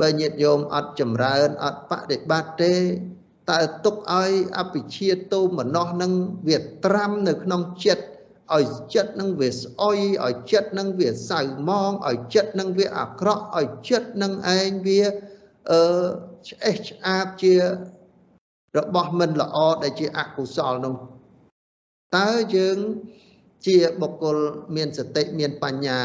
[0.00, 2.74] បើញាតិញោមអត់ចម្រើនអត់បដិបត្តិទេ
[3.50, 6.12] តើទុកឲ្យអភិជាទោមនៈហ្នឹង
[6.48, 8.04] វាត្រាំនៅក្នុងចិត្ត
[8.54, 15.00] ឲ្យចិត្តនឹងវាស្អុយឲ្យចិត្តនឹងវាសៅមងឲ្យចិត្តនឹងវាអាក្រក់ឲ្យចិត្តនឹងឯងវា
[15.70, 15.82] អឺ
[16.48, 17.54] ឆ្អេះឆ្អាបជា
[18.78, 20.94] របស់មិនល្អដែលជាអកុសលនោះ
[22.16, 22.78] តើយើង
[23.66, 24.36] ជាបុគ្គល
[24.76, 26.00] មានសតិមានបញ្ញា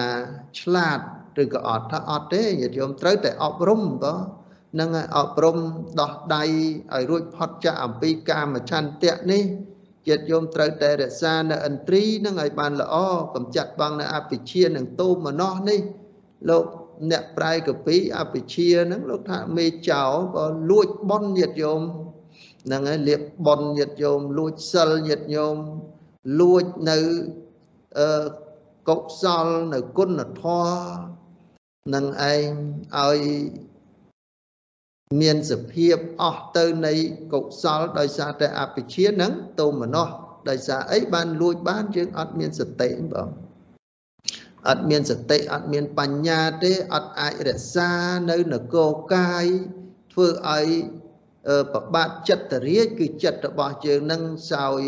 [0.60, 1.00] ឆ្លាត
[1.42, 4.16] ឬក៏អត់ថាអត់ទេញាតិញោមត្រូវតែអប់រំបើ
[4.80, 5.58] នឹងអប់រំ
[6.02, 9.44] ដោះដៃឲ្យរួចផុតចាកអំពីកាមឆន្ទៈនេះ
[10.08, 12.96] ចិត្តយោមត្រូវតែរក្សានៅឥន្ទ្រីនឹងឲ្យបានល្អ
[13.36, 15.80] កំចាត់បងនៅអភិជានឹងតោមណោះនេះ
[16.50, 16.66] លោក
[17.12, 20.04] អ្នកប្រែកពីអភិជានឹងលោកថាមេចោ
[20.36, 21.82] ក៏លួចបនញាតយោម
[22.66, 25.58] ហ្នឹងហើយលៀបបនញាតយោមលួចសិលញាតយោម
[26.40, 26.98] លួចនៅ
[28.00, 28.24] អឺ
[28.90, 31.22] កុសលនៅគុណធម៌
[31.94, 32.50] នឹងឯង
[32.98, 33.20] ឲ្យ
[35.20, 36.94] មានសភាពអស់ទៅនៃ
[37.34, 40.08] កុសលដោយសារតែអភិជានឹងតោមនោះ
[40.50, 43.28] ដោយសារអីបានលួចបានយើងអត់មានសតិបង
[44.70, 47.92] អត់មានសតិអត់មានបញ្ញាទេអត់អាចរក្សា
[48.32, 49.46] នៅនគរកាយ
[50.14, 50.68] ធ្វើឲ្យ
[51.74, 54.82] ប្របាទចិត្តរាជគឺចិត្តរបស់យើងនឹងសោយ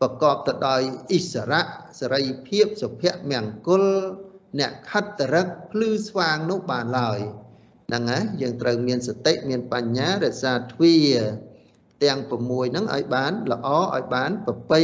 [0.00, 0.82] ប្រកបទៅដោយ
[1.12, 1.62] អិសរៈ
[2.00, 3.84] សេរីភាពសុភមង្គល
[4.60, 7.20] អ្នកខិតតរឹកភ្លឺស្វាងនោះបានឡើយ
[7.90, 10.96] ហ្នឹងហើយយើងត្រូវមានសតិមានបញ្ញារក្សាទ្វា
[12.04, 14.82] ទាំង6ហ្នឹងឲ្យបានល្អឲ្យបានប្រពៃ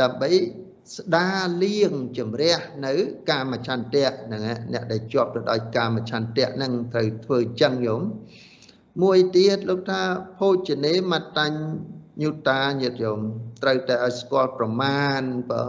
[0.00, 0.30] ដើម្បី
[0.96, 2.92] ស្ដារលៀងជំរះនៅ
[3.30, 8.02] កាមឆន្ទៈហ្នឹងអ្នកដែលជាប់ទៅដោយកាមឆន្ទៈហ្នឹងត្រូវធ្វើអញ្ចឹងញោម
[9.02, 10.02] មួយទៀតលោកថា
[10.38, 13.20] ភោជនេមតញ្ញុតាញាតិញោម
[13.62, 15.64] ត្រូវតែឲ្យស្គាល់ប្រមាណបើ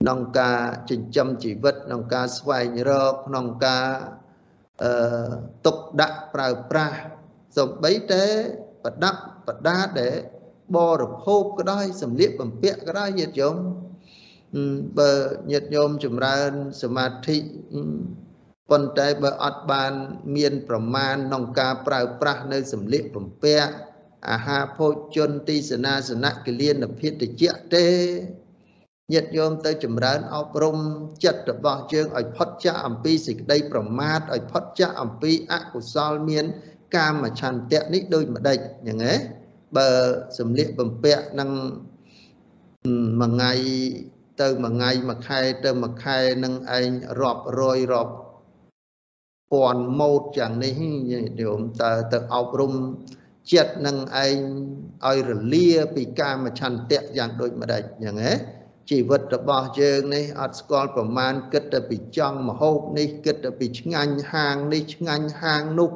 [0.00, 3.88] ក្នុងការចិញ្ចឹមជីវិតក្នុងការស្វែងរកក្នុងការ
[4.82, 4.92] អឺ
[5.66, 6.96] ទុកដាក់ប្រើប្រាស់
[7.56, 8.24] សំបីតែ
[8.84, 10.14] ប្រដាប់ប្រដាដែល
[10.76, 13.56] បរិភោគក៏ដោយសម្លៀកបំពាក់ក៏ដោយញាតិញោម
[14.98, 15.12] បើ
[15.50, 16.52] ញាតិញោមចម្រើន
[16.82, 17.36] សមាធិ
[18.70, 19.92] ប៉ុន្តែបើអត់បាន
[20.36, 23.72] មានប្រមាណក្នុងការប្រើប្រាស់នៅសម្លៀកបំពាក់
[24.30, 27.86] អាហារភោជនទីសនាសនៈគលានភិតិជាទេ
[29.12, 30.76] ញាតិញោមទៅចម្រើនអប់រំ
[31.24, 36.44] ចិត្តរបស់យើងឲ្យផុតចាកអំពីសេចក្តីប្រមាទឲ្យផុតចាកអំពីអកុសលមាន
[36.96, 38.58] កាមឆន្ទៈនេះដូចម្ដេច
[38.88, 39.14] យ៉ាងហ៎
[39.76, 39.90] បើ
[40.38, 41.50] សំលៀកបំពាក់នឹង
[43.20, 43.52] មួយថ្ងៃ
[44.42, 46.90] ទៅមួយថ្ងៃមួយខែទៅមួយខែនឹងឯង
[47.20, 48.14] រាប់រយរាប់
[49.52, 50.74] ពាន់ម៉ូតយ៉ាងនេះ
[51.10, 52.72] ញោមតើទៅអប់រំ
[53.52, 54.36] ចិត្តនឹងឯង
[55.06, 58.34] ឲ្យរលាពីកាមឆន្ទៈយ៉ាងដូចម្ដេចយ៉ាងហ៎
[58.90, 65.90] ជីវិតរបស់យើងនេះអត់ស្គាល់ប្រមាណគិតតែពីចង់មហូបនេះគិតតែពីឆ្ងាញ់ហាងនេះឆ្ងាញ់ហាងនោះ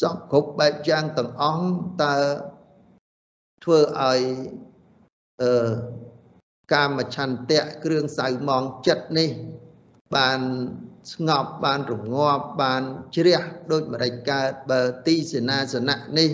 [0.00, 1.70] សពគ្រប់បែបយ៉ាងទាំងអស់
[2.02, 2.16] តើ
[3.64, 4.20] ធ្វើឲ្យ
[5.42, 5.70] អឺ
[6.72, 9.30] កាមឆន្ទៈគ្រឿងសៅមងចិត្តនេះ
[10.16, 10.40] បាន
[11.12, 12.82] ស្ងប់បានរងាប់បាន
[13.16, 13.40] ជ្រះ
[13.72, 16.30] ដូចម្ដេចកើតបើទីសេនាសនៈនេះ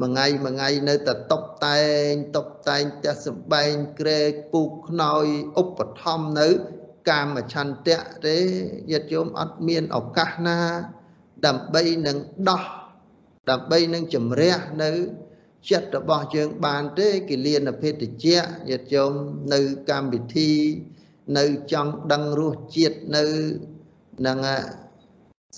[0.00, 5.26] មួយថ្ងៃមួយថ្ងៃនៅតែតបតែងតបតែងផ្ទះសំបែងក្រែកពូកខ្នើយ
[5.60, 6.48] ឧបត្ថម្ភនៅ
[7.10, 8.36] កាមឆន្ទៈទេ
[8.90, 10.58] ញាតិញោមអត់មានឱកាសណា
[11.46, 12.18] ដើម្បីនឹង
[12.48, 12.62] ដោះ
[13.50, 14.90] ដើម្បីនឹងជំរះនៅ
[15.70, 19.12] ចិត្តរបស់យើងបានទេគិលានភេទជ្ជៈញាតិញោម
[19.54, 20.52] នៅកម្មវិធី
[21.38, 23.24] នៅចង់ដឹងរសជាតិនៅ
[24.26, 24.38] នឹង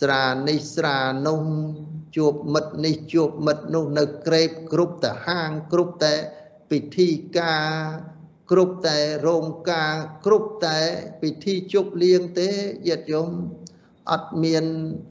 [0.00, 1.42] ស្រានេះស្រានោះ
[2.16, 6.14] ជួបមិត្តនេះជួបមិត្តនោះនៅក្រេបគ្រប់តែហាងគ្រប់តែ
[6.70, 7.08] ពិធី
[7.38, 7.68] ការ
[8.50, 9.94] គ្រប់តែរោងការ
[10.26, 10.78] គ្រប់តែ
[11.22, 12.48] ពិធីជប់លៀងទេ
[12.88, 13.30] ញាតិញោម
[14.10, 14.64] អត់មាន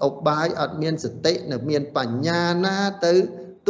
[0.03, 3.13] អបាយអត់មានសតិនៅមានបញ្ញាណាទៅ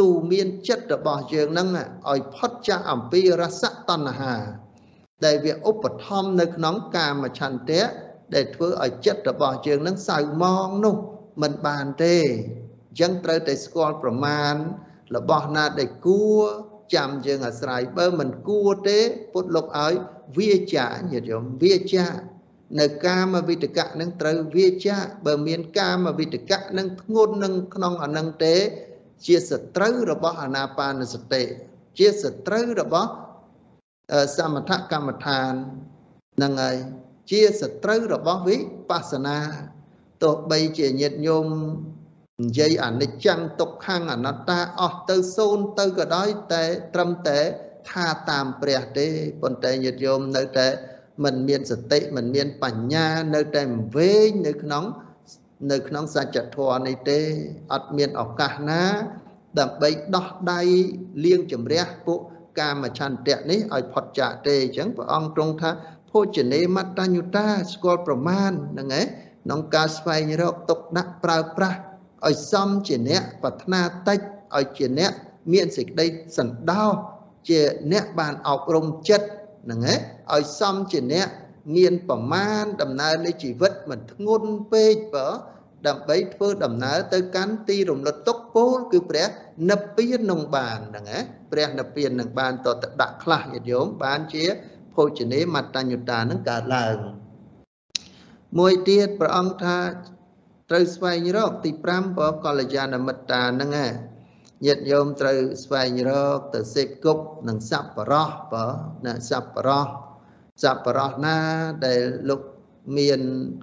[0.06, 1.68] ូមានចិត្តរបស់យើងនឹង
[2.10, 4.36] ឲ្យផុតចាស់អំពីរសតណ្ហា
[5.24, 7.84] ដែលវាឧបត្ថម្ភនៅក្នុងកាមឆន្ទៈ
[8.34, 10.96] ដែលធ្វើឲ្យចិត្តរបស់យើងនឹងសៅមងនោះ
[11.42, 12.16] មិនបានទេ
[12.90, 14.54] អញ្ចឹងត្រូវតែស្គាល់ប្រមាណ
[15.16, 16.44] របស់ណាដែលគួរ
[16.94, 18.98] ចាំយើងអាស្រ័យបើមិនគួរទេ
[19.32, 19.94] ពុទ្ធលោកឲ្យ
[20.38, 22.06] វាចាញាតិញោមវាចា
[22.78, 28.56] នៅកាមវិតកៈនឹងត្រូវវាចាបើមានកាមវិតកៈនឹងធ្ងន់នឹងក្នុងអានឹងទេ
[29.26, 31.42] ជាសត្រូវរបស់អាណាបានសតិ
[31.98, 33.10] ជាសត្រូវរបស់
[34.36, 35.52] សមថកម្មដ្ឋាន
[36.42, 36.76] នឹងហើយ
[37.30, 38.56] ជាសត្រូវរបស់វិ
[38.90, 39.38] បស្សនា
[40.22, 41.46] ទោះបីជាញាតិញោម
[42.40, 46.64] និយាយអនិច្ចំទុក្ខំអនត្តាអស់ទៅសូន្យទៅក៏ដោយតែ
[46.94, 47.38] ត្រឹមតែ
[47.90, 49.06] ថាតាមព្រះទេ
[49.42, 50.68] ប៉ុន្តែញាតិញោមនៅតែ
[51.24, 53.62] មិនមានសតិមិនមានបញ្ញានៅតែ
[53.96, 54.84] វែងនៅក្នុង
[55.72, 57.20] នៅក្នុងសច្ចធម៌នេះទេ
[57.72, 58.82] អត់មានឱកាសណា
[59.58, 60.60] ដើម្បីដោះដៃ
[61.24, 62.20] លៀងជំរះពួក
[62.60, 65.70] កាមឆន្ទៈនេះឲ្យផុតចាកទេអញ្ចឹងព្រះអង្គទ្រង់ថា
[66.10, 69.06] ភោជនេមត្តញ្ញុតាស្គាល់ប្រមាណហ្នឹងឯង
[69.44, 71.78] ក្នុងការស្វែងរកទុកដាក់ប្រើប្រាស់
[72.28, 74.20] ឲ្យសមជាអ្នកប្រាថ្នាតិច
[74.56, 75.12] ឲ្យជាអ្នក
[75.52, 76.06] មានសេចក្តី
[76.38, 76.90] សន្តោស
[77.48, 77.60] ជា
[77.92, 79.26] អ្នកបានអប់រំចិត្ត
[79.64, 79.98] ហ្នឹងឯង
[80.34, 81.28] ឲ្យសមជាអ្នក
[81.76, 85.28] មានប្រមាណដំណើរនៃជីវិតមិនធ្ងន់ពេកបើ
[85.86, 89.26] ដើម្បីធ្វើដំណើរទៅកាន់ទីរំលត់ទុកពោលគឺព្រះ
[89.70, 91.18] និព្វាននឹងបានហ្នឹងណា
[91.50, 94.44] ព្រះនិព្វាននឹងបានតតដាក់ខ្លះញាតិញោមបានជា
[94.94, 96.96] ភោជនេមត្តញ្ញុតានឹងកើតឡើង
[98.58, 99.78] មួយទៀតព្រះអង្គថា
[100.69, 103.93] ត្រូវស្វែងរកទី5បកល្យាណមិត្តាហ្នឹងឯង
[104.65, 108.65] ញាតិញោមត្រូវស្វែងរកទៅសេពគប់និងសัพបរោះបើ
[109.05, 109.85] ណាសัพបរោះ
[110.63, 111.37] សัพបរោះណា
[111.85, 112.41] ដែលលោក
[112.97, 113.19] មាន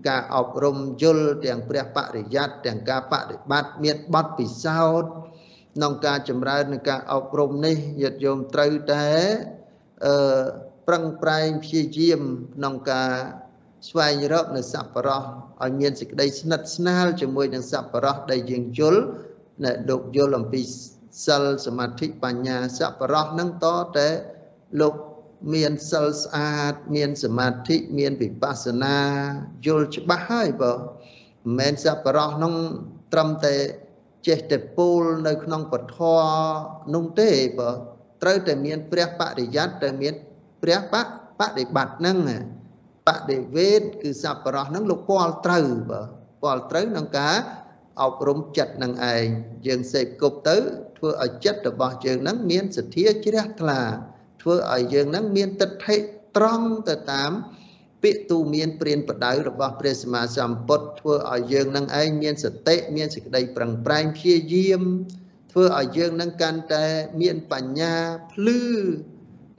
[0.08, 5.10] ការអប់រំយល់ទាំងព្រះបរិយ័តទាំងការបដិបត្តិមានបទពិសោធន៍
[5.74, 9.06] ក្នុងការចម្រើននៃការអប់រំនេះញាតិញោមត្រូវតែ
[10.06, 10.42] អឺ
[10.88, 12.20] ប្រឹងប្រែងព្យាយាម
[12.54, 13.12] ក្នុងការ
[13.89, 15.21] ស្វែងរកនៅសប្បុរស
[15.63, 19.01] ឲ្យមានសេចក្តីស្និទ្ធស្នាលជាមួយនឹងសប្បុរសដែលយើងយល់
[19.65, 20.61] នៅលោកយល់អំពី
[21.25, 23.67] សិលសមាធិបញ្ញាសប្បុរសនឹងត
[23.97, 24.07] តែ
[24.81, 24.95] លោក
[25.53, 28.97] មានសិលស្អាត មានសមាធិមានវិបស្សនា
[29.65, 32.53] យល់ច្បាស់ហើយបើមិនមែនសប្បុរសនឹង
[33.13, 33.55] ត្រឹមតែ
[34.27, 35.97] ចេះតែពូលនៅក្នុងពធ
[36.93, 37.69] នោះទេបើ
[38.21, 40.13] ត្រូវតែមានព្រះបរិយ័តត្រូវមាន
[40.63, 41.05] ព្រះបប
[41.39, 42.37] ប្រតិបត្តិនឹងណា
[43.07, 46.01] បដិវេទគឺសប្បុរសហ្នឹងលោកពាល់ត្រូវបើ
[46.43, 47.35] ពាល់ត្រូវក្នុងការ
[48.01, 49.25] អប់រំចិត្តនឹងឯង
[49.67, 50.57] យើងសេពគប់ទៅ
[50.97, 53.81] ធ្វើឲ្យចិត្តរបស់យើងហ្នឹងមានសទ្ធាជ្រះថ្លា
[54.41, 55.95] ធ្វើឲ្យយើងនឹងមានទិដ្ឋិ
[56.37, 57.31] ត្រង់ទៅតាម
[58.03, 64.81] ពាក្យទូមានព្រានបដៅរបស់ព្រះសម្មាសម្ពុទ្ធធ្វើឲ្យយើងនឹងឯងមានសតិមានសេចក្តីប្រឹងប្រែងព្យាយាម
[65.51, 66.85] ធ្វើឲ្យយើងនឹងកាន់តែ
[67.21, 67.93] មានបញ្ញា
[68.31, 68.61] ភ្លឺ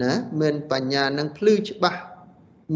[0.02, 2.00] ណាមានបញ្ញានឹងភ្លឺច្បាស់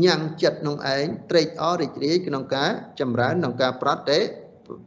[0.04, 2.70] ញ៉ាំងចិត្តក្នុងឯងត្រេកអររីករាយក្នុងការ
[3.00, 4.18] ចម្រើនក្នុងការប្រតិ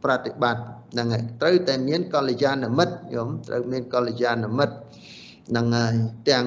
[0.04, 4.76] ប្រតិបត្តិហ្នឹងហើយត្រូវតែមានកល្យាណមិត្តញោមត្រូវមានកល្យាណមិត្ត
[5.48, 5.94] ហ្នឹងហើយ
[6.30, 6.46] ទាំង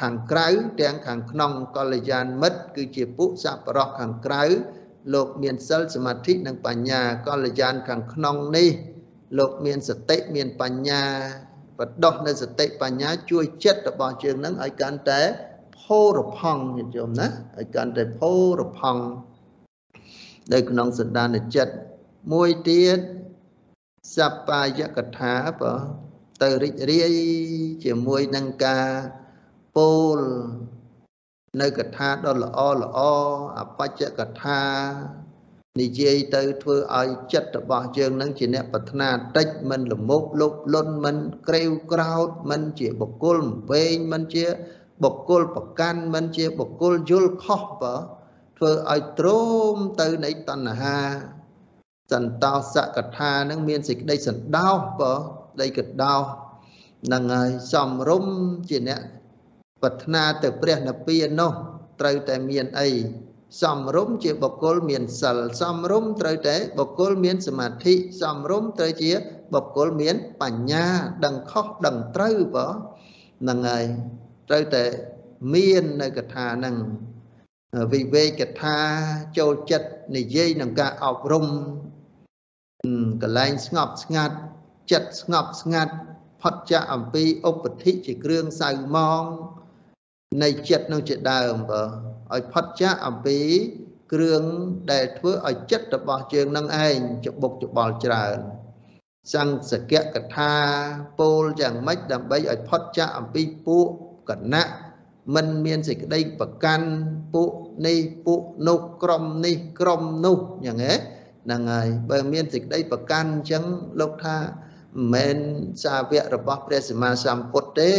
[0.00, 0.48] ខាងក្រៅ
[0.82, 4.42] ទាំងខាងក្នុងកល្យានមិត្តគឺជាពួកសពរោះខាងក្រៅ
[5.14, 8.68] លោកមានសិលសមាធិនិងបញ្ញាកល្យានខាងក្នុងនេះ
[9.38, 11.02] លោកមានសតិមានបញ្ញា
[11.78, 15.47] បដោះនៅសតិបញ្ញាជួយចិត្តរបស់យើងនឹងឲ្យកាន់តែផោ
[16.16, 17.26] រផង់ញាតិញោមណា
[17.56, 19.04] ឲ្យកាន់តែផោរផង់
[20.52, 21.74] នៅក្នុងសន្តានចិត្ត
[22.32, 22.98] មួយទៀត
[24.16, 25.72] សប្បាយកថាបើ
[26.42, 27.12] ទៅរីករាយ
[27.84, 28.88] ជាមួយនឹងការ
[29.76, 30.18] ពោល
[31.60, 32.98] នៅកថាដ៏ល្អល្អ
[33.58, 34.62] អបច្ចកថា
[35.80, 41.16] និយាយទៅធ្វើឲ្យចិត្តរបស់យើងនឹងជាអ្នកប្រាថ្នាតិចមិនលមុខលុបលុនមិន
[41.48, 43.38] ក្រេវក្រោតមិនជាបុគ្គល
[43.70, 44.46] វែងមិនជា
[45.02, 47.94] បុគ្គលប្រកាន់មិនជាបុគ្គលយល់ខុសបើ
[48.58, 49.42] ធ្វើឲ្យទ្រោ
[49.74, 50.98] មទៅនៃតណ្ហា
[52.12, 55.14] សន្តោសកថានឹងមានសេចក្តីសន្តោសបើ
[55.60, 56.22] ដីកដោស
[57.12, 58.24] នឹងហើយសំរុំ
[58.68, 59.00] ជាអ្នក
[59.82, 61.52] ប្រាថ្នាទៅព្រះនិព្វាននោះ
[62.00, 62.88] ត្រូវតែមានអី
[63.62, 69.12] សំរុំជាបុគ្គលមានសិលសំរុំត្រូវតែបុគ្គលមានសមាធិសំរុំត្រូវជា
[69.54, 70.86] បុគ្គលមានបញ្ញា
[71.24, 73.84] ដឹងខុសដឹងត្រូវបើហ្នឹងហើយ
[74.48, 74.84] ត្រូវតែ
[75.54, 76.76] មាននៅកថាហ្នឹង
[77.92, 78.78] វិវេកថា
[79.38, 81.46] ចូលចិត្តនិយាយនឹងការអប់រំ
[83.22, 84.36] កលែងស្ងប់ស្ងាត់
[84.92, 85.94] ចិត្តស្ងប់ស្ងាត់
[86.42, 89.22] ផុតចាកអំពីឧបធិជាគ្រឿងសៅមង
[90.42, 91.82] នៃចិត្តនឹងជាដើមបើ
[92.34, 93.38] ឲ្យផុតចាកអំពី
[94.12, 94.42] គ្រឿង
[94.92, 98.38] ដែលធ្វើឲ្យចិត្តរបស់ជើងនឹងឯងច្បុកច្បល់ច្រើន
[99.34, 100.54] សង្សកកថា
[101.20, 103.88] ពោលយ៉ាងម៉េចដើម្បីឲ្យផុតចាកអំពីពួក
[104.28, 104.64] គណៈ
[105.34, 106.88] មិនមានសេចក្តីប្រកាន់
[107.34, 107.50] ពួក
[107.86, 110.94] នេះពួកនោះក្រុមនេះក្រុមនោះយ៉ាងហ៎
[111.44, 113.64] ហ្នឹងហើយបើមានសេចក្តីប្រកាន់អញ្ចឹង
[114.00, 115.36] លោកថាមិនមែន
[115.84, 117.94] សាវករបស់ព្រះសម្មាសម្ពុទ្ធទេ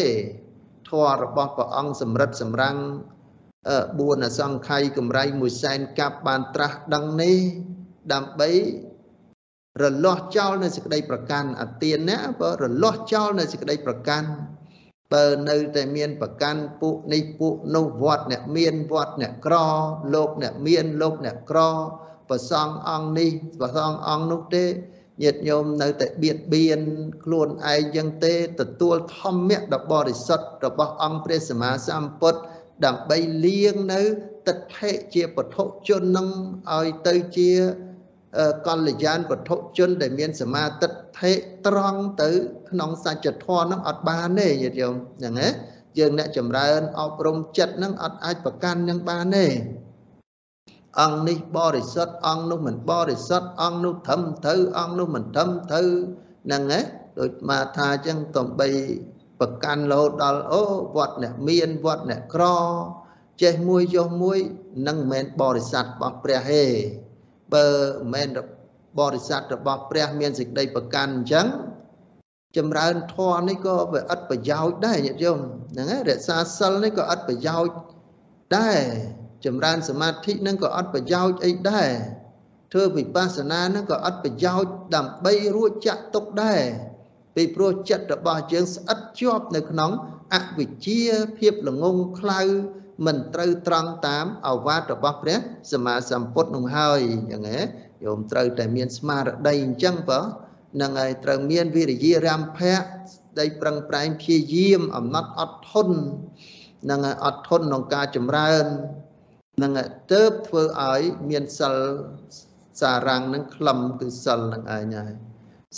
[0.90, 2.78] ធម៌របស់ព្រះអង្គសម្រិតសម្រាំង
[3.66, 7.38] 4អសង្ខ័យកម្រៃមួយសែនកាប់បានត្រាស់ដឹងនេះ
[8.14, 8.50] ដើម្បី
[9.82, 14.30] រលាស់ចោលនៅសេចក្តីប្រកាន់អទានណាបើរលាស់ចោលនៅសេចក្តីប្រកាន់
[15.14, 19.56] បើនៅតែមានប្រកាន់ពួកនេះពួកនោះវត្តអ្នកមានវត្តអ្នកក្រ
[20.14, 21.60] លោកអ្នកមានលោកអ្នកក្រ
[22.30, 24.66] ប្រសងអង្គនេះប្រសងអង្គនោះទេ
[25.24, 26.82] ញាតិញោមនៅតែបៀតបៀន
[27.24, 32.40] ខ្លួនឯងយ៉ាងទេទទួលធម្មៈដ៏បរិសុទ្ធរបស់អង្គព្រះសម្មាសម្ពុទ្ធ
[32.86, 34.02] ដើម្បីលៀងនៅ
[34.48, 35.58] ទិដ្ឋិជាពធ
[35.88, 36.28] ជននឹង
[36.76, 37.52] ឲ្យទៅជា
[38.68, 41.34] កល្យានពធជនដែលមានសមាទិដ្ឋិ
[41.68, 42.30] ត្រង់ទៅ
[42.70, 45.48] ក្នុងសច្ចធម៌នឹងអត់បានទេញាតិញោមហ្នឹងណា
[45.98, 49.46] យើងអ្នកចម្រើនអប់រំចិត្តនឹងអត់អាចប្រកាន់នឹងបានទេ
[51.00, 55.90] អង្គនេះបរិសុទ្ធអង្គនោះមិនបរិសុទ្ធអង្គនោះត្រឹមត្រូវអង្គនោះមិនត្រឹមត្រូវ
[56.46, 56.80] ហ្នឹងណា
[57.20, 58.70] ដូចមកថាអញ្ចឹងតំបី
[59.40, 60.62] ប្រកាន់លោដល់អូ
[60.96, 62.46] វត្តអ្នកមានវត្តអ្នកក្រ
[63.42, 64.40] ចេះមួយចុះមួយ
[64.88, 66.64] នឹងមិនមែនបរិស័ទរបស់ព្រះទេ
[67.54, 67.68] បើ
[68.14, 68.48] មិនមែន
[69.00, 71.48] បរិស័ទរបស់ព្រះមានសេចក្តីប្រកាន់អញ្ចឹង
[72.58, 75.38] ចម្រើនធម៌នេះក៏វាឥតប្រយោជន៍ដែរញាតិញោម
[75.72, 77.76] ហ្នឹងហើយរក្សាសិលនេះក៏ឥតប្រយោជន៍
[78.58, 78.80] ដែរ
[79.46, 81.90] ចម្រើនសមាធិនឹងក៏អត់ប្រយោជន៍អីដែរ
[82.72, 86.62] ធ្វើវិបស្សនានឹងក៏អត់ប្រយោជន៍ដើម្បីរួចចាក់ទុកដែរ
[87.36, 89.92] ពីព្រោះចិត្តរបស់យើងស្អិតជាប់នៅក្នុង
[90.34, 91.02] អវិជ្ជា
[91.38, 92.42] ភាពល្ងងខ្លៅ
[93.06, 95.38] មិនត្រូវត្រង់តាមអវាទរបស់ព្រះ
[95.72, 97.60] សម្មាសម្ពុទ្ធនោះហើយយ៉ាងណា
[98.06, 100.22] យោមត្រូវតែមានស្មារតីអញ្ចឹងបើ
[100.82, 102.80] នឹងហើយត្រូវមានវិរិយារំភៈ
[103.40, 105.98] ដីប្រឹងប្រែងព្យាយាមអំណត់អត់ធន់
[106.92, 108.66] នឹងអត់ធន់ក្នុងការចម្រើន
[109.64, 109.72] នឹង
[110.12, 111.76] ទៅធ្វើឲ្យមានសិល
[112.82, 115.14] សារំងនឹងក្លឹមគឺសិលនឹងឯងហើយ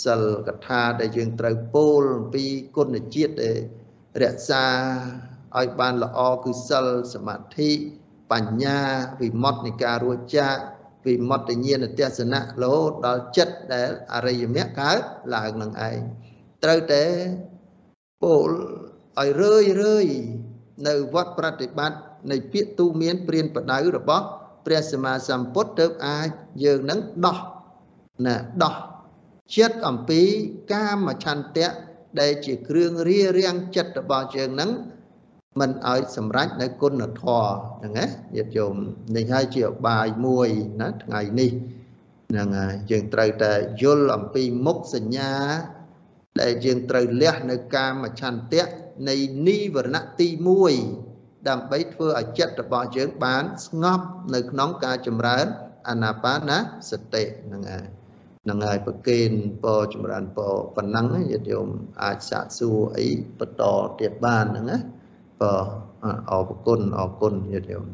[0.04, 2.44] សិលកថាដែលយើងត្រូវពោលអំពី
[2.76, 3.58] គុណជាតិដែល
[4.22, 4.64] រក្សា
[5.58, 7.70] ឲ្យបានល្អគឺសិលសមាធិ
[8.32, 8.78] បញ្ញា
[9.20, 10.56] វិមុតនៃការរួចចាក
[11.06, 12.76] វិមុតញ្ញាណទស្សនៈលោ
[13.06, 15.00] ដល់ចិត្តដែលអរិយមគ្គកើត
[15.34, 15.98] ឡើងនឹងឯង
[16.64, 17.04] ត្រូវតែ
[18.22, 18.48] ពោល
[19.20, 20.06] ឲ្យរឿយរឿយ
[20.88, 21.98] នៅវត្តប្រតិបត្តិ
[22.30, 24.24] នៃពាក្យទូមានព្រានបដៅរបស់
[24.66, 26.28] ព្រះសម្មាសម្ពុទ្ធទៅអាច
[26.64, 27.38] យើងនឹងដោះ
[28.26, 28.74] ណាដោះ
[29.56, 30.22] ចិត្តអំពី
[30.72, 31.72] កាមឆន្ទៈ
[32.20, 34.70] ដែលជាគ្រឿងរារាំងចិត្តរបស់យើងនឹង
[35.60, 37.46] មិនឲ្យសម្រេចនៅគុណធម៌
[37.80, 38.74] ហ្នឹងណាញាតិញោម
[39.16, 40.48] នេះហើយជាអបាយមួយ
[40.82, 41.50] ណាថ្ងៃនេះ
[42.30, 45.32] ហ្នឹងហើយយើងត្រូវតែយល់អំពីមុខសញ្ញា
[46.40, 48.64] ដែលយើងត្រូវលះនៅកាមឆន្ទៈ
[49.08, 49.16] នៃ
[49.48, 50.28] និវរណៈទី
[50.88, 55.46] 1ដើម្បីធ្វើឲ្យចិត្តរបស់យើងបានស្ងប់នៅក្នុងការចម្រើន
[55.88, 56.34] អានាបា
[56.90, 57.86] សតិហ្នឹងហើយ
[58.48, 59.30] នឹងហើយប្រកេន
[59.62, 61.68] ពរចម្រើនពរប៉ុណ្ណឹងញាតិញោម
[62.02, 63.62] អាចសាកសួរអីបន្ត
[64.00, 64.78] ទៀតបានហ្នឹងណា
[65.42, 65.54] ក៏
[66.30, 67.86] អរគុណអរគុណញាតិយោម